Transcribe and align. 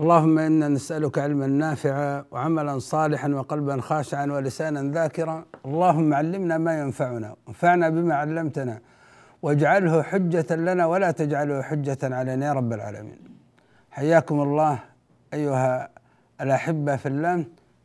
اللهم 0.00 0.38
إنا 0.38 0.68
نسألك 0.68 1.18
علما 1.18 1.46
نافعا 1.46 2.24
وعملا 2.30 2.78
صالحا 2.78 3.28
وقلبا 3.28 3.80
خاشعا 3.80 4.26
ولسانا 4.26 4.82
ذاكرا، 4.82 5.44
اللهم 5.66 6.14
علمنا 6.14 6.58
ما 6.58 6.80
ينفعنا، 6.80 7.36
وانفعنا 7.46 7.88
بما 7.88 8.14
علمتنا 8.14 8.80
واجعله 9.42 10.02
حجة 10.02 10.56
لنا 10.56 10.86
ولا 10.86 11.10
تجعله 11.10 11.62
حجة 11.62 11.98
علينا 12.02 12.46
يا 12.46 12.52
رب 12.52 12.72
العالمين. 12.72 13.18
حياكم 13.90 14.40
الله 14.40 14.78
أيها 15.34 15.90
الأحبة 16.40 16.96
في 16.96 17.06
الله. 17.06 17.44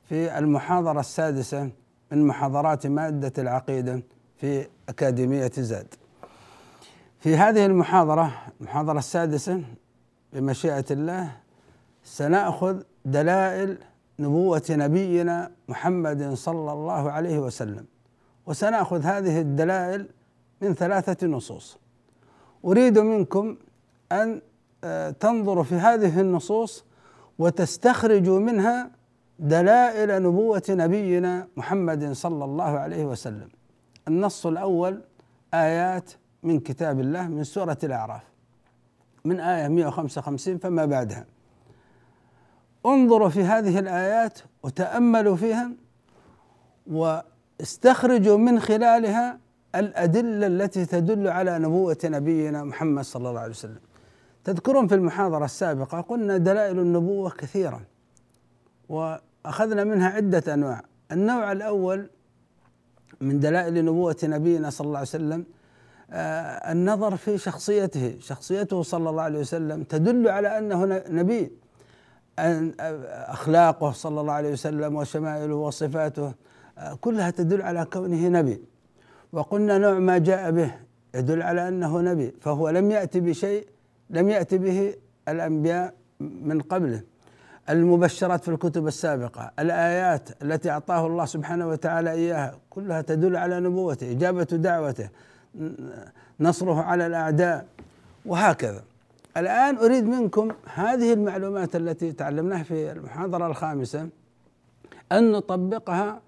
في 0.09 0.37
المحاضرة 0.37 0.99
السادسة 0.99 1.69
من 2.11 2.27
محاضرات 2.27 2.87
مادة 2.87 3.33
العقيدة 3.37 4.03
في 4.37 4.67
أكاديمية 4.89 5.51
زاد. 5.57 5.93
في 7.19 7.37
هذه 7.37 7.65
المحاضرة 7.65 8.31
المحاضرة 8.61 8.99
السادسة 8.99 9.61
بمشيئة 10.33 10.85
الله 10.91 11.44
سنأخذ 12.05 12.81
دلائل 13.05 13.77
نبوة 14.19 14.63
نبينا 14.69 15.51
محمد 15.67 16.33
صلى 16.33 16.71
الله 16.73 17.11
عليه 17.11 17.39
وسلم 17.39 17.85
وسنأخذ 18.45 19.01
هذه 19.01 19.41
الدلائل 19.41 20.07
من 20.61 20.73
ثلاثة 20.73 21.27
نصوص 21.27 21.77
أريد 22.65 22.99
منكم 22.99 23.57
أن 24.11 24.41
تنظروا 25.19 25.63
في 25.63 25.75
هذه 25.75 26.21
النصوص 26.21 26.85
وتستخرجوا 27.39 28.39
منها 28.39 28.91
دلائل 29.39 30.23
نبوة 30.23 30.63
نبينا 30.69 31.47
محمد 31.57 32.11
صلى 32.11 32.45
الله 32.45 32.79
عليه 32.79 33.05
وسلم. 33.05 33.49
النص 34.07 34.45
الأول 34.45 35.01
آيات 35.53 36.11
من 36.43 36.59
كتاب 36.59 36.99
الله 36.99 37.27
من 37.27 37.43
سورة 37.43 37.77
الأعراف 37.83 38.23
من 39.25 39.39
آية 39.39 39.67
155 39.67 40.57
فما 40.57 40.85
بعدها. 40.85 41.25
انظروا 42.85 43.29
في 43.29 43.43
هذه 43.43 43.79
الآيات 43.79 44.39
وتأملوا 44.63 45.35
فيها 45.35 45.71
واستخرجوا 46.87 48.37
من 48.37 48.59
خلالها 48.59 49.39
الأدلة 49.75 50.47
التي 50.47 50.85
تدل 50.85 51.27
على 51.27 51.59
نبوة 51.59 51.97
نبينا 52.05 52.63
محمد 52.63 53.03
صلى 53.03 53.29
الله 53.29 53.39
عليه 53.39 53.51
وسلم. 53.51 53.79
تذكرون 54.43 54.87
في 54.87 54.95
المحاضرة 54.95 55.45
السابقة 55.45 56.01
قلنا 56.01 56.37
دلائل 56.37 56.79
النبوة 56.79 57.29
كثيرة 57.29 57.81
وأخذنا 58.89 59.83
منها 59.83 60.09
عدة 60.09 60.53
أنواع. 60.53 60.81
النوع 61.11 61.51
الأول 61.51 62.09
من 63.21 63.39
دلائل 63.39 63.85
نبوة 63.85 64.17
نبينا 64.23 64.69
صلى 64.69 64.85
الله 64.85 64.97
عليه 64.97 65.07
وسلم 65.07 65.45
آه 66.11 66.71
النظر 66.71 67.15
في 67.15 67.37
شخصيته. 67.37 68.17
شخصيته 68.19 68.83
صلى 68.83 69.09
الله 69.09 69.21
عليه 69.21 69.39
وسلم 69.39 69.83
تدل 69.83 70.27
على 70.27 70.57
أنه 70.57 70.85
نبي. 71.09 71.51
أن 72.39 72.73
أخلاقه 73.09 73.91
صلى 73.91 74.21
الله 74.21 74.33
عليه 74.33 74.51
وسلم 74.51 74.95
وشمائله 74.95 75.55
وصفاته 75.55 76.33
آه 76.77 76.93
كلها 77.01 77.29
تدل 77.29 77.61
على 77.61 77.85
كونه 77.85 78.27
نبي. 78.27 78.61
وقلنا 79.33 79.77
نوع 79.77 79.99
ما 79.99 80.17
جاء 80.17 80.51
به 80.51 80.71
يدل 81.15 81.41
على 81.41 81.67
أنه 81.67 82.01
نبي 82.01 82.33
فهو 82.41 82.69
لم 82.69 82.91
يأتي 82.91 83.19
بشيء 83.19 83.67
لم 84.09 84.29
يأتي 84.29 84.57
به 84.57 84.93
الأنبياء 85.27 85.93
من 86.19 86.61
قبله. 86.61 87.01
المبشرات 87.69 88.43
في 88.43 88.49
الكتب 88.49 88.87
السابقة 88.87 89.51
الآيات 89.59 90.29
التي 90.43 90.69
أعطاه 90.69 91.07
الله 91.07 91.25
سبحانه 91.25 91.67
وتعالى 91.67 92.11
إياها 92.11 92.57
كلها 92.69 93.01
تدل 93.01 93.35
على 93.35 93.59
نبوته 93.59 94.11
إجابة 94.11 94.43
دعوته 94.43 95.09
نصره 96.39 96.81
على 96.81 97.07
الأعداء 97.07 97.65
وهكذا. 98.25 98.83
الآن 99.37 99.77
أريد 99.77 100.03
منكم 100.03 100.51
هذه 100.73 101.13
المعلومات 101.13 101.75
التي 101.75 102.11
تعلمناها 102.11 102.63
في 102.63 102.91
المحاضرة 102.91 103.47
الخامسة 103.47 104.09
أن 105.11 105.31
نطبقها 105.31 106.21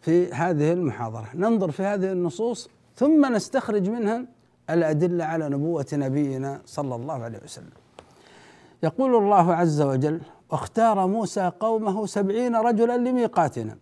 في 0.00 0.32
هذه 0.32 0.72
المحاضرة. 0.72 1.28
ننظر 1.34 1.70
في 1.70 1.82
هذه 1.82 2.12
النصوص 2.12 2.68
ثم 2.96 3.32
نستخرج 3.34 3.90
منها 3.90 4.24
الأدلة 4.70 5.24
على 5.24 5.48
نبوة 5.48 5.86
نبينا 5.92 6.60
صلى 6.66 6.94
الله 6.94 7.22
عليه 7.22 7.38
وسلم. 7.44 7.72
يقول 8.82 9.14
الله 9.14 9.54
عز 9.54 9.82
وجل 9.82 10.20
واختار 10.50 11.06
موسى 11.06 11.52
قومه 11.60 12.06
سبعين 12.06 12.56
رجلا 12.56 12.96
لميقاتنا. 12.96 13.76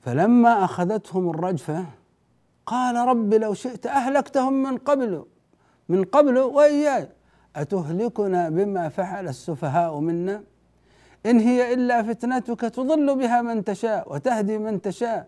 فلما 0.00 0.64
أخذتهم 0.64 1.30
الرجفة 1.30 1.84
قال 2.66 3.08
رب 3.08 3.34
لو 3.34 3.54
شئت 3.54 3.86
أهلكتهم 3.86 4.62
من 4.62 4.78
قبل. 4.78 5.24
من 5.88 6.04
قبل 6.04 6.38
وإياي. 6.38 7.08
أتهلكنا 7.56 8.48
بما 8.48 8.88
فعل 8.88 9.28
السفهاء 9.28 9.98
منا؟ 9.98 10.42
إن 11.26 11.38
هي 11.38 11.74
إلا 11.74 12.02
فتنتك 12.02 12.60
تضل 12.60 13.18
بها 13.18 13.42
من 13.42 13.64
تشاء 13.64 14.12
وتهدي 14.14 14.58
من 14.58 14.82
تشاء. 14.82 15.26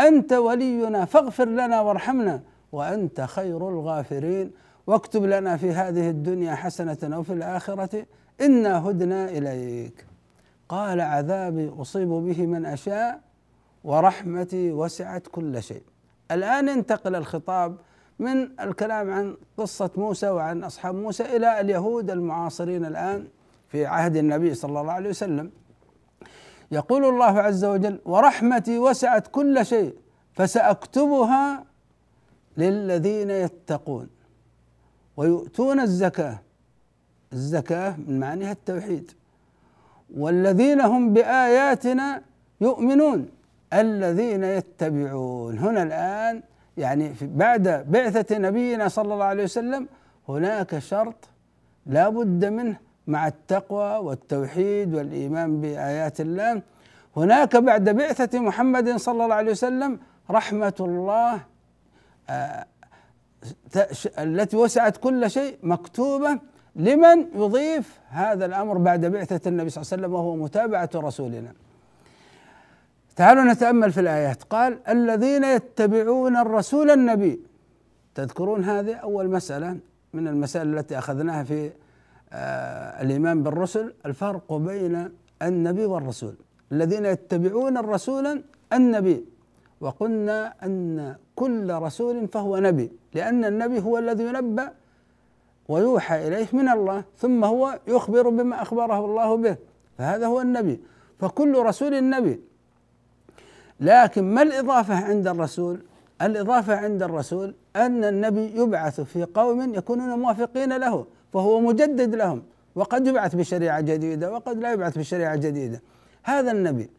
أنت 0.00 0.32
ولينا 0.32 1.04
فاغفر 1.04 1.44
لنا 1.48 1.80
وارحمنا 1.80 2.40
وأنت 2.72 3.20
خير 3.20 3.68
الغافرين. 3.68 4.50
واكتب 4.86 5.24
لنا 5.24 5.56
في 5.56 5.70
هذه 5.70 6.10
الدنيا 6.10 6.54
حسنة 6.54 7.18
وفي 7.18 7.32
الآخرة. 7.32 8.06
إنا 8.40 8.88
هدنا 8.88 9.28
إليك. 9.28 10.06
قال 10.68 11.00
عذابي 11.00 11.72
أصيب 11.78 12.08
به 12.08 12.46
من 12.46 12.66
أشاء 12.66 13.20
ورحمتي 13.84 14.72
وسعت 14.72 15.26
كل 15.26 15.62
شيء. 15.62 15.82
الآن 16.30 16.68
انتقل 16.68 17.14
الخطاب 17.14 17.76
من 18.20 18.60
الكلام 18.60 19.10
عن 19.10 19.36
قصة 19.56 19.90
موسى 19.96 20.28
وعن 20.28 20.64
أصحاب 20.64 20.94
موسى 20.94 21.36
إلى 21.36 21.60
اليهود 21.60 22.10
المعاصرين 22.10 22.84
الآن 22.84 23.28
في 23.68 23.86
عهد 23.86 24.16
النبي 24.16 24.54
صلى 24.54 24.80
الله 24.80 24.92
عليه 24.92 25.10
وسلم. 25.10 25.50
يقول 26.72 27.04
الله 27.04 27.40
عز 27.40 27.64
وجل 27.64 27.98
ورحمتي 28.04 28.78
وسعت 28.78 29.26
كل 29.26 29.66
شيء 29.66 29.94
فسأكتبها 30.32 31.64
للذين 32.56 33.30
يتقون 33.30 34.08
ويؤتون 35.16 35.80
الزكاة. 35.80 36.38
الزكاة 37.32 37.96
من 38.06 38.20
معانيها 38.20 38.52
التوحيد. 38.52 39.12
والذين 40.16 40.80
هم 40.80 41.12
بآياتنا 41.12 42.22
يؤمنون 42.60 43.28
الذين 43.72 44.44
يتبعون. 44.44 45.58
هنا 45.58 45.82
الآن 45.82 46.42
يعني 46.80 47.12
بعد 47.22 47.84
بعثة 47.88 48.38
نبينا 48.38 48.88
صلى 48.88 49.14
الله 49.14 49.24
عليه 49.24 49.44
وسلم 49.44 49.88
هناك 50.28 50.78
شرط 50.78 51.28
لا 51.86 52.08
بد 52.08 52.44
منه 52.44 52.76
مع 53.06 53.26
التقوى 53.26 53.96
والتوحيد 53.96 54.94
والإيمان 54.94 55.60
بآيات 55.60 56.20
الله 56.20 56.62
هناك 57.16 57.56
بعد 57.56 57.88
بعثة 57.88 58.40
محمد 58.40 58.96
صلى 58.96 59.24
الله 59.24 59.34
عليه 59.34 59.50
وسلم 59.50 59.98
رحمة 60.30 60.78
الله 60.80 61.40
آه 62.30 62.64
التي 64.18 64.56
وسعت 64.56 64.96
كل 64.96 65.30
شيء 65.30 65.58
مكتوبة 65.62 66.38
لمن 66.76 67.26
يضيف 67.34 68.00
هذا 68.08 68.46
الأمر 68.46 68.78
بعد 68.78 69.06
بعثة 69.06 69.48
النبي 69.48 69.70
صلى 69.70 69.82
الله 69.82 69.92
عليه 69.92 70.02
وسلم 70.02 70.14
وهو 70.14 70.36
متابعة 70.36 70.90
رسولنا. 70.94 71.52
تعالوا 73.20 73.44
نتأمل 73.44 73.92
في 73.92 74.00
الآيات. 74.00 74.42
قال 74.42 74.78
الذين 74.88 75.44
يتبعون 75.44 76.36
الرسول 76.36 76.90
النبي. 76.90 77.40
تذكرون 78.14 78.64
هذه 78.64 78.94
أول 78.94 79.30
مسألة 79.30 79.76
من 80.12 80.28
المسائل 80.28 80.78
التي 80.78 80.98
أخذناها 80.98 81.44
في 81.44 81.70
آه 82.32 83.02
الإيمان 83.02 83.42
بالرسل؟ 83.42 83.94
الفرق 84.06 84.52
بين 84.52 85.08
النبي 85.42 85.84
والرسول. 85.84 86.34
الذين 86.72 87.06
يتبعون 87.06 87.76
الرسول 87.76 88.42
النبي. 88.72 89.24
وقلنا 89.80 90.54
أن 90.64 91.16
كل 91.34 91.74
رسول 91.74 92.28
فهو 92.28 92.58
نبي 92.58 92.92
لأن 93.14 93.44
النبي 93.44 93.80
هو 93.80 93.98
الذي 93.98 94.24
ينبأ 94.24 94.72
ويوحى 95.68 96.28
إليه 96.28 96.48
من 96.52 96.68
الله 96.68 97.04
ثم 97.18 97.44
هو 97.44 97.78
يخبر 97.86 98.28
بما 98.28 98.62
أخبره 98.62 99.04
الله 99.04 99.36
به. 99.36 99.56
فهذا 99.98 100.26
هو 100.26 100.40
النبي. 100.40 100.80
فكل 101.18 101.58
رسول 101.58 102.10
نبي. 102.10 102.49
لكن 103.80 104.34
ما 104.34 104.42
الإضافة 104.42 104.94
عند 104.94 105.28
الرسول؟ 105.28 105.80
الإضافة 106.22 106.76
عند 106.76 107.02
الرسول 107.02 107.54
أن 107.76 108.04
النبي 108.04 108.60
يبعث 108.60 109.00
في 109.00 109.24
قوم 109.24 109.74
يكونون 109.74 110.18
موافقين 110.18 110.76
له 110.76 111.06
فهو 111.32 111.60
مجدد 111.60 112.14
لهم 112.14 112.42
وقد 112.74 113.06
يبعث 113.06 113.34
بشريعة 113.34 113.80
جديدة 113.80 114.32
وقد 114.32 114.58
لا 114.58 114.72
يبعث 114.72 114.98
بشريعة 114.98 115.36
جديدة. 115.36 115.82
هذا 116.22 116.50
النبي. 116.50 116.90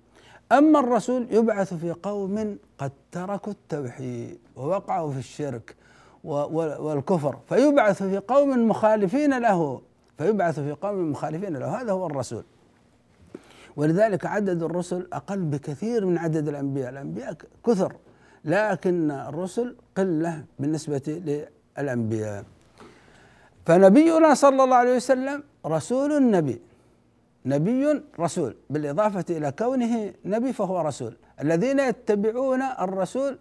أما 0.52 0.80
الرسول 0.80 1.28
يبعث 1.32 1.74
في 1.74 1.92
قوم 1.92 2.58
قد 2.78 2.92
تركوا 3.12 3.54
التوحيد 3.54 4.38
ووقعوا 4.56 5.12
في 5.12 5.20
الشرك 5.20 5.76
والكفر 6.24 7.38
فيبعث 7.50 8.04
في 8.04 8.18
قوم 8.18 8.68
مخالفين 8.68 9.40
له 9.40 9.82
فيبعث 10.18 10.60
في 10.60 10.72
قوم 10.72 11.12
مخالفين 11.12 11.58
له. 11.58 11.82
هذا 11.82 11.92
هو 11.92 12.06
الرسول. 12.06 12.44
ولذلك 13.76 14.26
عدد 14.26 14.64
الرسل 14.64 15.08
أقل 15.14 15.40
بكثير 15.40 16.06
من 16.06 16.18
عدد 16.18 16.48
الأنبياء. 16.48 16.90
الأنبياء 16.90 17.38
كثر 17.66 17.96
لكن 18.46 19.12
الرسل 19.12 19.76
قلة 19.98 20.44
بالنسبة 20.60 21.22
للأنبياء. 21.78 22.44
فنبينا 23.66 24.34
صلى 24.34 24.64
الله 24.64 24.76
عليه 24.76 24.96
وسلم 24.96 25.44
رسول 25.66 26.32
نبي 26.32 26.62
نبي 27.46 28.02
رسول 28.20 28.56
بالإضافة 28.70 29.26
إلى 29.30 29.52
كونه 29.52 30.14
نبي 30.26 30.54
فهو 30.54 30.82
رسول. 30.82 31.18
الذين 31.42 31.80
يتبعون 31.80 32.62
الرسول 32.62 33.38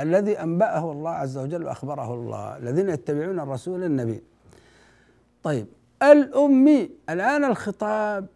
الذي 0.00 0.42
أنبأه 0.42 0.92
الله 0.92 1.10
عز 1.10 1.38
وجل 1.38 1.64
وأخبره 1.64 2.14
الله. 2.14 2.56
الذين 2.56 2.90
يتبعون 2.90 3.40
الرسول 3.40 3.84
النبي. 3.84 4.22
طيب 5.42 5.66
الأمي 6.02 6.90
الآن 7.10 7.44
الخطاب 7.44 8.26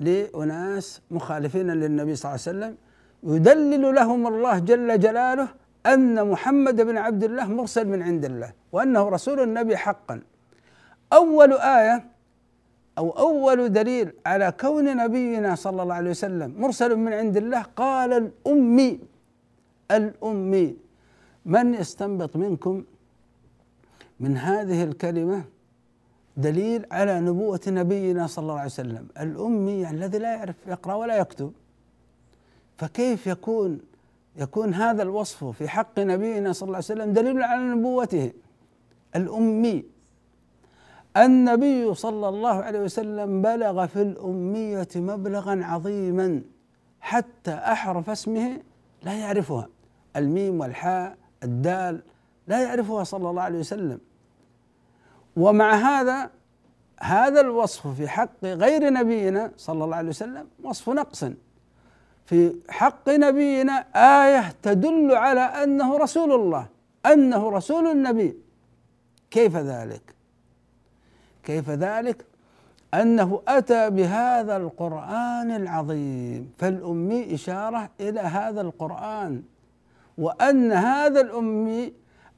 لأناس 0.00 1.00
مخالفين 1.10 1.70
للنبي 1.70 2.16
صلى 2.16 2.30
الله 2.30 2.42
عليه 2.46 2.50
وسلم 2.58 2.76
يدلل 3.22 3.94
لهم 3.94 4.26
الله 4.26 4.58
جل 4.58 5.00
جلاله 5.00 5.48
أن 5.86 6.30
محمد 6.30 6.80
بن 6.80 6.96
عبد 6.96 7.24
الله 7.24 7.46
مرسل 7.46 7.88
من 7.88 8.02
عند 8.02 8.24
الله 8.24 8.52
وأنه 8.72 9.08
رسول 9.08 9.40
النبي 9.40 9.76
حقا. 9.76 10.20
أول 11.12 11.52
آية 11.52 12.04
أو 12.98 13.10
أول 13.10 13.72
دليل 13.72 14.12
على 14.26 14.52
كون 14.60 14.96
نبينا 14.96 15.54
صلى 15.54 15.82
الله 15.82 15.94
عليه 15.94 16.10
وسلم 16.10 16.54
مرسل 16.58 16.96
من 16.96 17.12
عند 17.12 17.36
الله 17.36 17.62
قال 17.62 18.12
الأمي 18.12 19.00
الأمي 19.90 20.76
من 21.46 21.74
يستنبط 21.74 22.36
منكم 22.36 22.84
من 24.20 24.36
هذه 24.36 24.84
الكلمة؟ 24.84 25.44
دليل 26.36 26.86
على 26.90 27.20
نبوة 27.20 27.60
نبينا 27.66 28.26
صلى 28.26 28.42
الله 28.42 28.54
عليه 28.54 28.64
وسلم 28.64 29.08
الأمي 29.20 29.80
يعني 29.80 29.96
الذي 29.96 30.18
لا 30.18 30.34
يعرف 30.34 30.56
يقرأ 30.66 30.94
ولا 30.94 31.16
يكتب. 31.18 31.52
فكيف 32.76 33.26
يكون 33.26 33.80
يكون 34.36 34.74
هذا 34.74 35.02
الوصف 35.02 35.44
في 35.44 35.68
حق 35.68 35.98
نبينا 35.98 36.52
صلى 36.52 36.66
الله 36.66 36.76
عليه 36.76 36.84
وسلم 36.84 37.12
دليل 37.12 37.42
على 37.42 37.62
نبوته؟ 37.62 38.32
الأمي. 39.16 39.84
النبي 41.16 41.94
صلى 41.94 42.28
الله 42.28 42.54
عليه 42.54 42.80
وسلم 42.80 43.42
بلغ 43.42 43.86
في 43.86 44.02
الأمية 44.02 44.88
مبلغا 44.96 45.64
عظيما 45.64 46.42
حتى 47.00 47.50
أحرف 47.54 48.10
اسمه 48.10 48.60
لا 49.02 49.12
يعرفها. 49.12 49.68
الميم 50.16 50.60
والحاء 50.60 51.16
الدال 51.42 52.02
لا 52.46 52.62
يعرفها 52.62 53.04
صلى 53.04 53.30
الله 53.30 53.42
عليه 53.42 53.58
وسلم. 53.58 54.00
ومع 55.36 55.74
هذا 55.74 56.30
هذا 57.00 57.40
الوصف 57.40 57.86
في 57.86 58.08
حق 58.08 58.44
غير 58.44 58.92
نبينا 58.92 59.52
صلى 59.56 59.84
الله 59.84 59.96
عليه 59.96 60.08
وسلم 60.08 60.46
وصف 60.62 60.90
نقص 60.90 61.24
في 62.26 62.54
حق 62.68 63.08
نبينا 63.08 63.72
آية 63.94 64.54
تدل 64.62 65.12
على 65.12 65.40
أنه 65.40 65.98
رسول 65.98 66.32
الله 66.32 66.66
أنه 67.06 67.50
رسول 67.50 67.86
النبي 67.86 68.36
كيف 69.30 69.56
ذلك؟ 69.56 70.14
كيف 71.44 71.70
ذلك؟ 71.70 72.24
أنه 72.94 73.42
أتى 73.48 73.90
بهذا 73.90 74.56
القرآن 74.56 75.50
العظيم 75.50 76.52
فالأمي 76.58 77.34
إشارة 77.34 77.90
إلى 78.00 78.20
هذا 78.20 78.60
القرآن 78.60 79.42
وأن 80.18 80.72
هذا 80.72 81.20
الأمي 81.20 81.92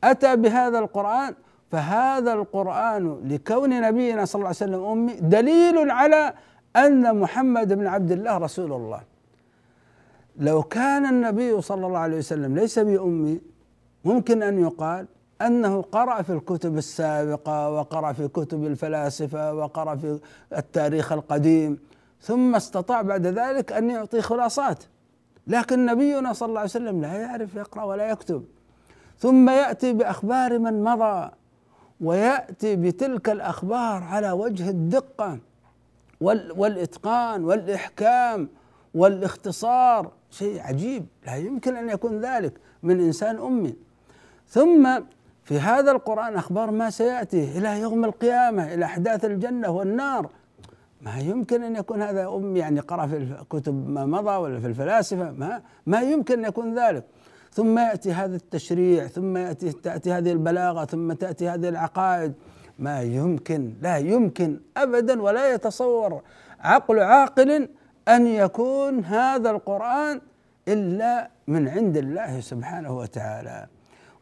أتى 0.04 0.36
بهذا 0.36 0.78
القرآن 0.78 1.34
فهذا 1.70 2.32
القرآن 2.32 3.20
لكون 3.24 3.80
نبينا 3.80 4.24
صلى 4.24 4.38
الله 4.38 4.46
عليه 4.46 4.56
وسلم 4.56 4.84
أمي 4.84 5.14
دليل 5.14 5.90
على 5.90 6.34
أن 6.76 7.16
محمد 7.20 7.72
بن 7.72 7.86
عبد 7.86 8.12
الله 8.12 8.38
رسول 8.38 8.72
الله. 8.72 9.00
لو 10.36 10.62
كان 10.62 11.06
النبي 11.06 11.60
صلى 11.60 11.86
الله 11.86 11.98
عليه 11.98 12.18
وسلم 12.18 12.54
ليس 12.54 12.78
بأمي 12.78 13.40
ممكن 14.04 14.42
أن 14.42 14.58
يقال 14.58 15.06
أنه 15.42 15.82
قرأ 15.82 16.22
في 16.22 16.32
الكتب 16.32 16.76
السابقة 16.76 17.70
وقرأ 17.70 18.12
في 18.12 18.28
كتب 18.28 18.64
الفلاسفة 18.64 19.54
وقرأ 19.54 19.96
في 19.96 20.18
التاريخ 20.56 21.12
القديم 21.12 21.78
ثم 22.20 22.54
استطاع 22.54 23.02
بعد 23.02 23.26
ذلك 23.26 23.72
أن 23.72 23.90
يعطي 23.90 24.20
خلاصات. 24.22 24.84
لكن 25.46 25.86
نبينا 25.86 26.32
صلى 26.32 26.46
الله 26.48 26.60
عليه 26.60 26.70
وسلم 26.70 27.00
لا 27.00 27.12
يعرف 27.12 27.54
يقرأ 27.54 27.84
ولا 27.84 28.10
يكتب. 28.10 28.44
ثم 29.18 29.50
يأتي 29.50 29.92
بأخبار 29.92 30.58
من 30.58 30.84
مضى. 30.84 31.30
ويأتي 32.00 32.76
بتلك 32.76 33.28
الأخبار 33.28 34.02
على 34.02 34.30
وجه 34.30 34.70
الدقة 34.70 35.38
والإتقان 36.20 37.44
والإحكام 37.44 38.48
والإختصار. 38.94 40.12
شيء 40.30 40.60
عجيب. 40.60 41.06
لا 41.26 41.36
يمكن 41.36 41.76
أن 41.76 41.88
يكون 41.88 42.20
ذلك 42.20 42.52
من 42.82 43.00
إنسان 43.00 43.38
أمي. 43.38 43.74
ثم 44.48 45.00
في 45.44 45.60
هذا 45.60 45.90
القرآن 45.90 46.36
أخبار 46.36 46.70
ما 46.70 46.90
سيأتي 46.90 47.58
إلى 47.58 47.80
يوم 47.80 48.04
القيامة 48.04 48.74
إلى 48.74 48.84
أحداث 48.84 49.24
الجنة 49.24 49.70
والنار. 49.70 50.30
ما 51.02 51.18
يمكن 51.18 51.62
أن 51.62 51.76
يكون 51.76 52.02
هذا 52.02 52.28
أم 52.28 52.56
يعني 52.56 52.80
قرأ 52.80 53.06
في 53.06 53.16
الكتب 53.16 53.88
ما 53.88 54.06
مضى 54.06 54.36
ولا 54.36 54.60
في 54.60 54.66
الفلاسفة 54.66 55.30
ما 55.30 55.62
ما 55.86 56.00
يمكن 56.00 56.38
أن 56.38 56.44
يكون 56.44 56.78
ذلك. 56.78 57.04
ثم 57.58 57.78
يأتي 57.78 58.12
هذا 58.12 58.36
التشريع 58.36 59.06
ثم 59.06 59.36
يأتي 59.36 59.72
تأتي 59.72 60.12
هذه 60.12 60.32
البلاغة 60.32 60.84
ثم 60.84 61.12
تأتي 61.12 61.48
هذه 61.48 61.68
العقائد. 61.68 62.32
ما 62.78 63.02
يمكن 63.02 63.74
لا 63.82 63.96
يمكن 63.96 64.60
أبدا 64.76 65.22
ولا 65.22 65.54
يتصور 65.54 66.22
عقل 66.60 66.98
عاقل 66.98 67.68
أن 68.08 68.26
يكون 68.26 69.04
هذا 69.04 69.50
القرآن 69.50 70.20
إلا 70.68 71.30
من 71.48 71.68
عند 71.68 71.96
الله 71.96 72.40
سبحانه 72.40 72.96
وتعالى. 72.96 73.66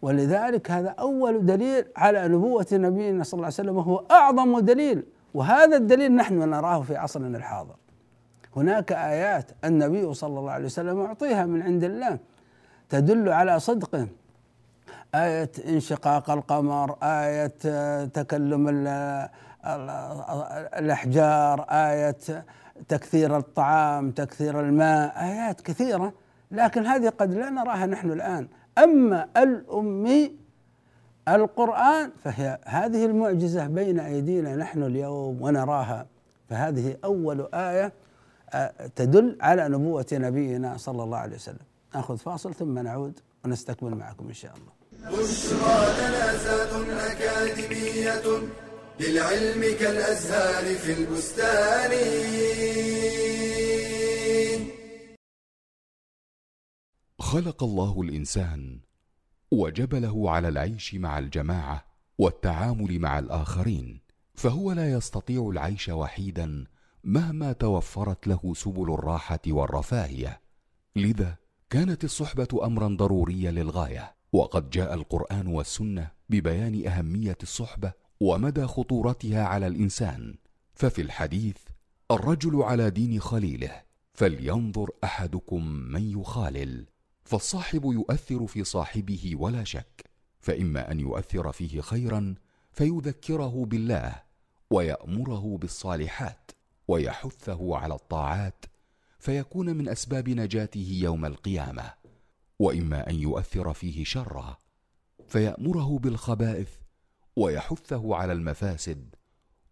ولذلك 0.02 0.70
هذا 0.70 0.88
أول 0.88 1.46
دليل 1.46 1.84
على 1.96 2.28
نبوة 2.28 2.66
نبينا 2.72 3.24
صلى 3.24 3.38
الله 3.38 3.46
عليه 3.46 3.54
وسلم 3.54 3.76
وهو 3.76 4.04
أعظم 4.10 4.58
دليل. 4.58 5.04
وهذا 5.34 5.76
الدليل 5.76 6.12
نحن 6.12 6.38
نراه 6.38 6.80
في 6.80 6.96
عصرنا 6.96 7.38
الحاضر. 7.38 7.76
هناك 8.56 8.92
آيات 8.92 9.50
النبي 9.64 10.14
صلى 10.14 10.38
الله 10.38 10.52
عليه 10.52 10.64
وسلم 10.64 11.00
أعطيها 11.00 11.46
من 11.46 11.62
عند 11.62 11.84
الله. 11.84 12.18
تدل 12.88 13.28
على 13.28 13.60
صدقه 13.60 14.08
آية 15.14 15.50
انشقاق 15.68 16.30
القمر 16.30 16.96
آية 17.02 17.52
تكلم 18.04 18.68
الأحجار 20.78 21.66
آية 21.70 22.16
تكثير 22.88 23.36
الطعام 23.36 24.10
تكثير 24.10 24.60
الماء 24.60 25.24
آيات 25.24 25.60
كثيرة. 25.60 26.12
لكن 26.50 26.86
هذه 26.86 27.08
قد 27.08 27.34
لا 27.34 27.50
نراها 27.50 27.86
نحن 27.86 28.10
الآن. 28.10 28.48
أما 28.78 29.28
الأمي 29.36 30.36
القرآن 31.28 32.10
فهي 32.24 32.58
هذه 32.64 33.06
المعجزة 33.06 33.66
بين 33.66 34.00
أيدينا 34.00 34.56
نحن 34.56 34.82
اليوم 34.82 35.42
ونراها. 35.42 36.06
فهذه 36.48 36.96
أول 37.04 37.48
آية 37.54 37.92
آه، 38.52 38.72
تدل 38.96 39.38
على 39.40 39.68
نبوة 39.68 40.06
نبينا 40.12 40.76
صلى 40.76 41.02
الله 41.02 41.18
عليه 41.18 41.36
وسلم. 41.36 41.58
ناخذ 41.96 42.18
فاصل 42.18 42.54
ثم 42.54 42.78
نعود 42.78 43.20
ونستكمل 43.44 43.94
معكم 43.94 44.28
إن 44.28 44.34
شاء 44.34 44.54
الله. 44.56 44.72
بشرى 44.92 45.80
لنا 46.84 47.12
أكاديمية 47.12 48.22
للعلم 49.00 49.60
كالأزهار 49.80 50.74
في 50.74 50.92
البستان. 50.92 51.92
خلق 57.18 57.62
الله 57.62 58.02
الإنسان 58.02 58.80
وجبله 59.50 60.30
على 60.30 60.48
العيش 60.48 60.94
مع 60.94 61.18
الجماعة 61.18 61.84
والتعامل 62.18 62.98
مع 62.98 63.18
الآخرين 63.18 64.00
فهو 64.34 64.72
لا 64.72 64.92
يستطيع 64.92 65.48
العيش 65.48 65.88
وحيدا 65.88 66.66
مهما 67.04 67.52
توفرت 67.52 68.26
له 68.26 68.54
سبل 68.56 68.94
الراحة 68.94 69.40
والرفاهية. 69.46 70.40
لذا 70.96 71.36
كانت 71.70 72.04
الصحبة 72.04 72.48
امرا 72.62 72.88
ضروريا 72.88 73.50
للغاية 73.50 74.14
وقد 74.32 74.70
جاء 74.70 74.94
القرآن 74.94 75.46
والسنة 75.46 76.10
ببيان 76.28 76.86
أهمية 76.86 77.38
الصحبة 77.42 77.92
ومدى 78.20 78.66
خطورتها 78.66 79.44
على 79.44 79.66
الإنسان. 79.66 80.34
ففي 80.74 81.02
الحديث 81.02 81.56
الرجل 82.10 82.62
على 82.62 82.90
دين 82.90 83.20
خليله 83.20 83.82
فلينظر 84.14 84.90
أحدكم 85.04 85.66
من 85.66 86.20
يخالل. 86.20 86.86
فالصاحب 87.24 87.84
يؤثر 87.84 88.46
في 88.46 88.64
صاحبه 88.64 89.32
ولا 89.36 89.64
شك 89.64 90.10
فإما 90.40 90.90
أن 90.90 91.00
يؤثر 91.00 91.52
فيه 91.52 91.80
خيرا 91.80 92.34
فيذكره 92.72 93.64
بالله 93.64 94.22
ويأمره 94.70 95.58
بالصالحات 95.60 96.50
ويحثه 96.88 97.76
على 97.76 97.94
الطاعات 97.94 98.64
فيكون 99.26 99.76
من 99.76 99.88
أسباب 99.88 100.28
نجاته 100.28 100.98
يوم 101.02 101.24
القيامة 101.24 101.92
وإما 102.58 103.10
أن 103.10 103.14
يؤثر 103.14 103.72
فيه 103.72 104.04
شرا 104.04 104.56
فيأمره 105.28 105.98
بالخبائث 105.98 106.68
ويحثه 107.36 108.16
على 108.16 108.32
المفاسد 108.32 109.14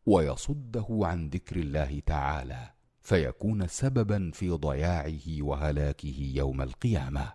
ويصده 0.06 0.86
عن 0.90 1.28
ذكر 1.28 1.56
الله 1.56 2.02
تعالى 2.06 2.70
فيكون 3.02 3.66
سببا 3.66 4.30
في 4.34 4.50
ضياعه 4.50 5.42
وهلاكه 5.42 6.32
يوم 6.34 6.62
القيامة. 6.62 7.32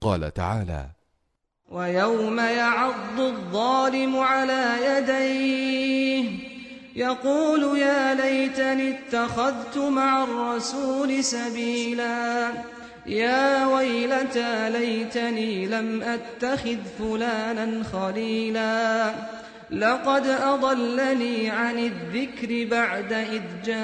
قال 0.00 0.34
تعالى 0.34 0.90
ويوم 1.70 2.38
يعض 2.38 3.20
الظالم 3.20 4.16
على 4.16 4.78
يديه 4.86 6.57
يقول 6.98 7.78
يا 7.78 8.14
ليتني 8.14 8.90
اتخذت 8.90 9.78
مع 9.78 10.24
الرسول 10.24 11.24
سبيلا. 11.24 12.50
يا 13.06 13.66
ويلتى 13.66 14.70
ليتني 14.70 15.66
لم 15.66 16.02
أتخذ 16.02 16.76
فلانا 16.98 17.84
خليلا. 17.84 19.10
لقد 19.70 20.26
أضلني 20.26 21.50
عن 21.50 21.78
الذكر 21.78 22.66
بعد 22.70 23.12
إذ 23.12 23.42
جاءني. 23.64 23.78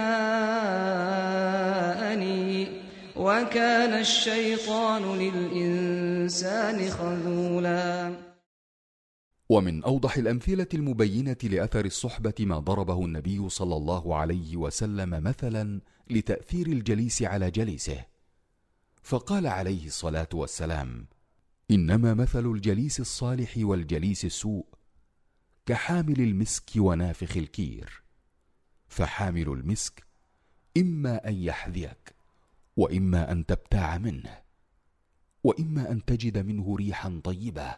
وكان 3.17 3.99
الشيطان 3.99 5.19
للإنسان 5.19 6.91
خذولا. 6.91 8.13
ومن 9.49 9.85
أوضح 9.85 10.17
الأمثلة 10.17 10.69
المبينة 10.75 11.37
لأثر 11.43 11.85
الصحبة 11.85 12.35
ما 12.41 12.59
ضربه 12.59 13.05
النبي 13.05 13.49
صلى 13.49 13.77
الله 13.77 14.17
عليه 14.17 14.57
وسلم 14.57 15.11
مثلا 15.11 15.81
لتأثير 16.11 16.67
الجليس 16.67 17.23
على 17.23 17.51
جليسه. 17.51 18.05
فقال 19.03 19.47
عليه 19.47 19.87
الصلاة 19.87 20.29
والسلام 20.35 21.07
إنما 21.71 22.15
مثل 22.15 22.47
الجليس 22.47 23.01
الصالح 23.01 23.55
والجليس 23.57 24.25
السوء 24.25 24.67
كحامل 25.67 26.21
المسك 26.21 26.71
ونافخ 26.77 27.37
الكير. 27.37 28.03
فحامل 28.89 29.49
المسك 29.49 30.05
إما 30.77 31.29
أن 31.29 31.35
يحذيك 31.35 32.15
وإما 32.77 33.33
أن 33.33 33.47
تبتاع 33.47 33.99
منه 33.99 34.39
وإما 35.45 35.91
أن 35.91 36.05
تجد 36.05 36.39
منه 36.39 36.77
ريحا 36.77 37.21
طيبه 37.25 37.77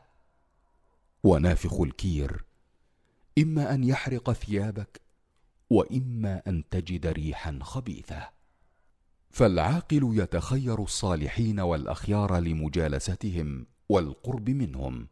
ونافخ 1.26 1.80
الكير. 1.80 2.44
إما 3.38 3.74
أن 3.74 3.84
يحرق 3.84 4.32
ثيابك 4.32 5.00
وإما 5.70 6.42
أن 6.46 6.68
تجد 6.70 7.06
ريحا 7.06 7.58
خبيثه 7.62 8.30
فالعاقل 9.30 10.10
يتخير 10.12 10.82
الصالحين 10.82 11.60
والأخيار 11.60 12.38
لمجالستهم 12.38 13.66
والقرب 13.88 14.50
منهم 14.50 15.08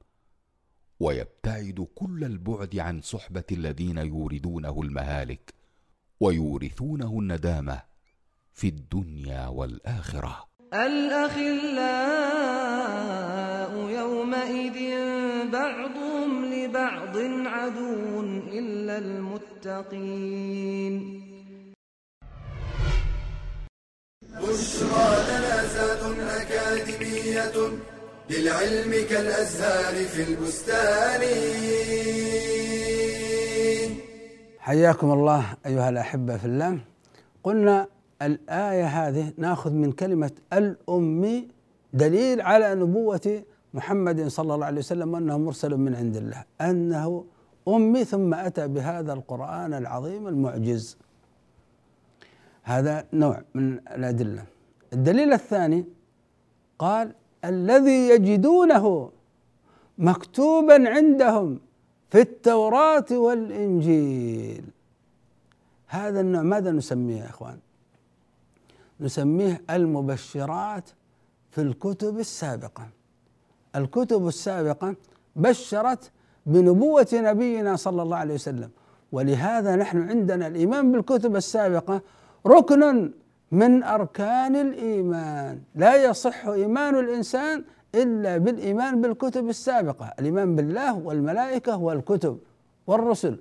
ويبتعد 1.01 1.87
كل 1.95 2.25
البعد 2.25 2.79
عن 2.79 3.01
صحبة 3.01 3.45
الذين 3.53 3.99
يوردونه 3.99 4.83
المهالك 4.83 5.55
ويورثونه 6.21 7.19
الندامة 7.21 7.83
في 8.53 8.69
الدنيا 8.69 9.47
والآخرة. 9.47 10.49
الأخلاء 10.75 12.05
يومئذ 13.91 15.34
بعضهم 15.51 16.45
لبعض 16.45 17.17
عدو 17.47 18.21
إلا 18.53 18.99
المتقين. 18.99 20.95
بشرى 24.23 25.09
جنازات 25.29 26.03
أكاديمية 26.41 27.57
للعلم 28.31 28.93
كالأزهار 29.11 29.95
في 30.05 30.23
البستان. 30.29 31.23
حياكم 34.59 35.13
الله 35.13 35.45
أيها 35.67 35.89
الأحبة 35.89 36.37
في 36.37 36.45
الله. 36.45 36.79
قلنا 37.43 37.87
الآية 38.23 38.87
هذه 38.87 39.33
ناخذ 39.39 39.73
من 39.73 39.93
كلمة 39.93 40.31
الأمي 40.53 41.49
دليل 41.93 42.41
على 42.41 42.75
نبوة 42.75 43.43
محمد 43.75 44.29
صلى 44.29 44.55
الله 44.55 44.67
عليه 44.67 44.79
وسلم 44.79 45.17
أنه 45.17 45.39
مرسل 45.39 45.77
من 45.77 45.95
عند 45.95 46.17
الله 46.17 46.45
أنه 46.61 47.25
أمي 47.69 48.05
ثم 48.05 48.35
أتى 48.35 48.69
بهذا 48.69 49.13
القرآن 49.13 49.75
العظيم 49.75 50.29
المعجز. 50.29 50.97
هذا 52.63 53.07
نوع 53.13 53.43
من 53.55 53.73
الأدلة. 53.73 54.45
الدليل 54.93 55.33
الثاني 55.33 55.85
قال 56.79 57.13
الذي 57.45 58.09
يجدونه 58.09 59.11
مكتوبا 59.99 60.91
عندهم 60.91 61.61
في 62.11 62.21
التوراة 62.21 63.07
والإنجيل. 63.11 64.65
هذا 65.87 66.21
النوع 66.21 66.43
ماذا 66.43 66.71
نسميه 66.71 67.21
يا 67.21 67.29
إخوان؟ 67.29 67.59
نسميه 69.01 69.63
المبشرات 69.71 70.91
في 71.51 71.61
الكتب 71.61 72.19
السابقة. 72.19 72.89
الكتب 73.77 74.29
السابقة 74.29 74.95
بشرت 75.37 76.11
بنبوة 76.47 77.07
نبينا 77.13 77.77
صلى 77.77 78.03
الله 78.03 78.17
عليه 78.17 78.35
وسلم. 78.35 78.71
ولهذا 79.13 79.77
نحن 79.77 80.11
عندنا 80.11 80.47
الإيمان 80.47 80.93
بالكتب 80.93 81.37
السابقة 81.37 82.01
ركن 82.47 83.13
من 83.53 83.83
أركان 83.83 84.57
الإيمان. 84.57 85.61
لا 85.75 86.05
يصح 86.05 86.47
إيمان 86.47 86.99
الإنسان 86.99 87.65
إلا 87.95 88.39
بالإيمان 88.39 89.01
بالكتب 89.01 89.49
السابقة. 89.49 90.15
الإيمان 90.19 90.57
بالله 90.57 90.99
والملائكة 90.99 91.77
والكتب 91.77 92.39
والرسل. 92.87 93.41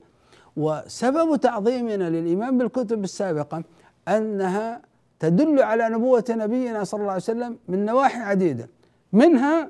وسبب 0.58 1.36
تعظيمنا 1.36 2.10
للإيمان 2.10 2.58
بالكتب 2.58 3.04
السابقة 3.04 3.64
أنها 4.08 4.82
تدل 5.20 5.64
على 5.64 5.90
نبوة 5.90 6.26
نبينا 6.30 6.84
صلى 6.84 7.00
الله 7.00 7.12
عليه 7.12 7.22
وسلم 7.22 7.58
من 7.68 7.86
نواحي 7.86 8.20
عديدة. 8.20 8.70
منها 9.14 9.70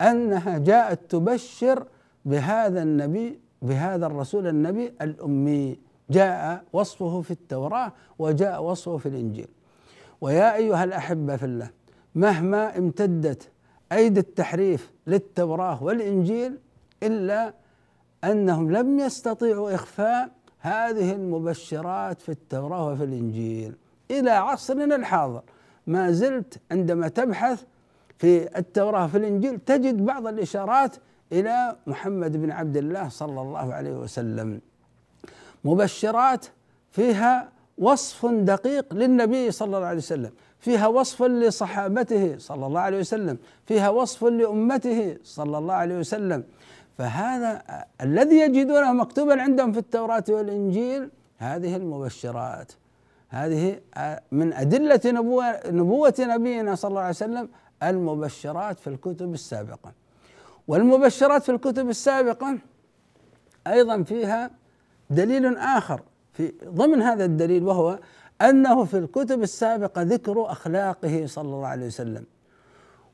أنها 0.00 0.58
جاءت 0.58 1.00
تبشر 1.10 1.86
بهذا 2.24 2.82
النبي 2.82 3.40
بهذا 3.62 4.06
الرسول 4.06 4.46
النبي 4.46 4.92
الأمي. 5.02 5.78
جاء 6.10 6.64
وصفه 6.72 7.20
في 7.20 7.30
التوراة 7.30 7.92
وجاء 8.18 8.62
وصفه 8.62 8.96
في 8.96 9.08
الإنجيل. 9.08 9.48
ويا 10.20 10.54
أيها 10.54 10.84
الأحبة 10.84 11.36
في 11.36 11.44
الله 11.44 11.70
مهما 12.14 12.78
امتدت 12.78 13.50
أيدي 13.92 14.20
التحريف 14.20 14.92
للتوراة 15.06 15.82
والإنجيل 15.82 16.58
إلا 17.02 17.54
أنهم 18.24 18.70
لم 18.72 18.98
يستطيعوا 18.98 19.74
إخفاء 19.74 20.30
هذه 20.58 21.12
المبشرات 21.12 22.20
في 22.20 22.28
التوراة 22.28 22.92
وفي 22.92 23.04
الإنجيل. 23.04 23.74
إلى 24.10 24.30
عصرنا 24.30 24.96
الحاضر 24.96 25.42
ما 25.86 26.10
زلت 26.10 26.60
عندما 26.70 27.08
تبحث 27.08 27.64
في 28.18 28.58
التوراة 28.58 29.06
في 29.06 29.18
الإنجيل 29.18 29.58
تجد 29.58 30.06
بعض 30.06 30.26
الإشارات 30.26 30.96
إلى 31.32 31.76
محمد 31.86 32.36
بن 32.36 32.50
عبد 32.50 32.76
الله 32.76 33.08
صلى 33.08 33.40
الله 33.40 33.74
عليه 33.74 33.92
وسلم. 33.92 34.60
مبشرات 35.64 36.46
فيها 36.90 37.48
وصف 37.78 38.26
دقيق 38.26 38.94
للنبي 38.94 39.50
صلى 39.50 39.76
الله 39.76 39.86
عليه 39.86 39.98
وسلم. 39.98 40.30
فيها 40.58 40.86
وصف 40.86 41.22
لصحابته 41.22 42.38
صلى 42.38 42.66
الله 42.66 42.80
عليه 42.80 42.98
وسلم. 42.98 43.38
فيها 43.66 43.90
وصف 43.90 44.24
لأمته 44.24 45.18
صلى 45.22 45.58
الله 45.58 45.74
عليه 45.74 45.98
وسلم. 45.98 46.44
فهذا 46.98 47.62
الذي 48.00 48.36
يجدونه 48.36 48.92
مكتوبا 48.92 49.42
عندهم 49.42 49.72
في 49.72 49.78
التوراة 49.78 50.24
والإنجيل 50.28 51.10
هذه 51.38 51.76
المبشرات. 51.76 52.72
هذه 53.28 53.80
من 54.32 54.52
أدلة 54.52 55.00
نبوة, 55.06 55.70
نبوة 55.70 56.14
نبينا 56.20 56.74
صلى 56.74 56.88
الله 56.88 57.00
عليه 57.00 57.10
وسلم 57.10 57.48
المبشرات 57.82 58.80
في 58.80 58.86
الكتب 58.86 59.34
السابقة. 59.34 59.92
والمبشرات 60.68 61.42
في 61.42 61.52
الكتب 61.52 61.88
السابقة 61.88 62.58
أيضا 63.66 64.02
فيها 64.02 64.50
دليل 65.10 65.56
آخر 65.56 66.00
في 66.32 66.52
ضمن 66.64 67.02
هذا 67.02 67.24
الدليل 67.24 67.64
وهو 67.64 67.98
أنه 68.42 68.84
في 68.84 68.98
الكتب 68.98 69.42
السابقة 69.42 70.02
ذكر 70.02 70.50
أخلاقه 70.52 71.26
صلى 71.26 71.44
الله 71.44 71.66
عليه 71.66 71.86
وسلم. 71.86 72.24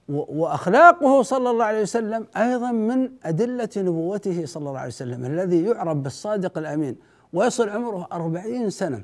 وأخلاقه 0.09 1.23
صلى 1.23 1.51
الله 1.51 1.65
عليه 1.65 1.83
وسلم 1.83 2.27
أيضا 2.37 2.71
من 2.71 3.11
أدلة 3.25 3.69
نبوته 3.77 4.47
صلى 4.47 4.69
الله 4.69 4.79
عليه 4.79 4.89
وسلم 4.89 5.25
الذي 5.25 5.65
يعرف 5.65 5.97
بالصادق 5.97 6.59
الأمين 6.59 6.97
ويصل 7.33 7.69
عمره 7.69 8.09
أربعين 8.13 8.71
سنة. 8.71 9.03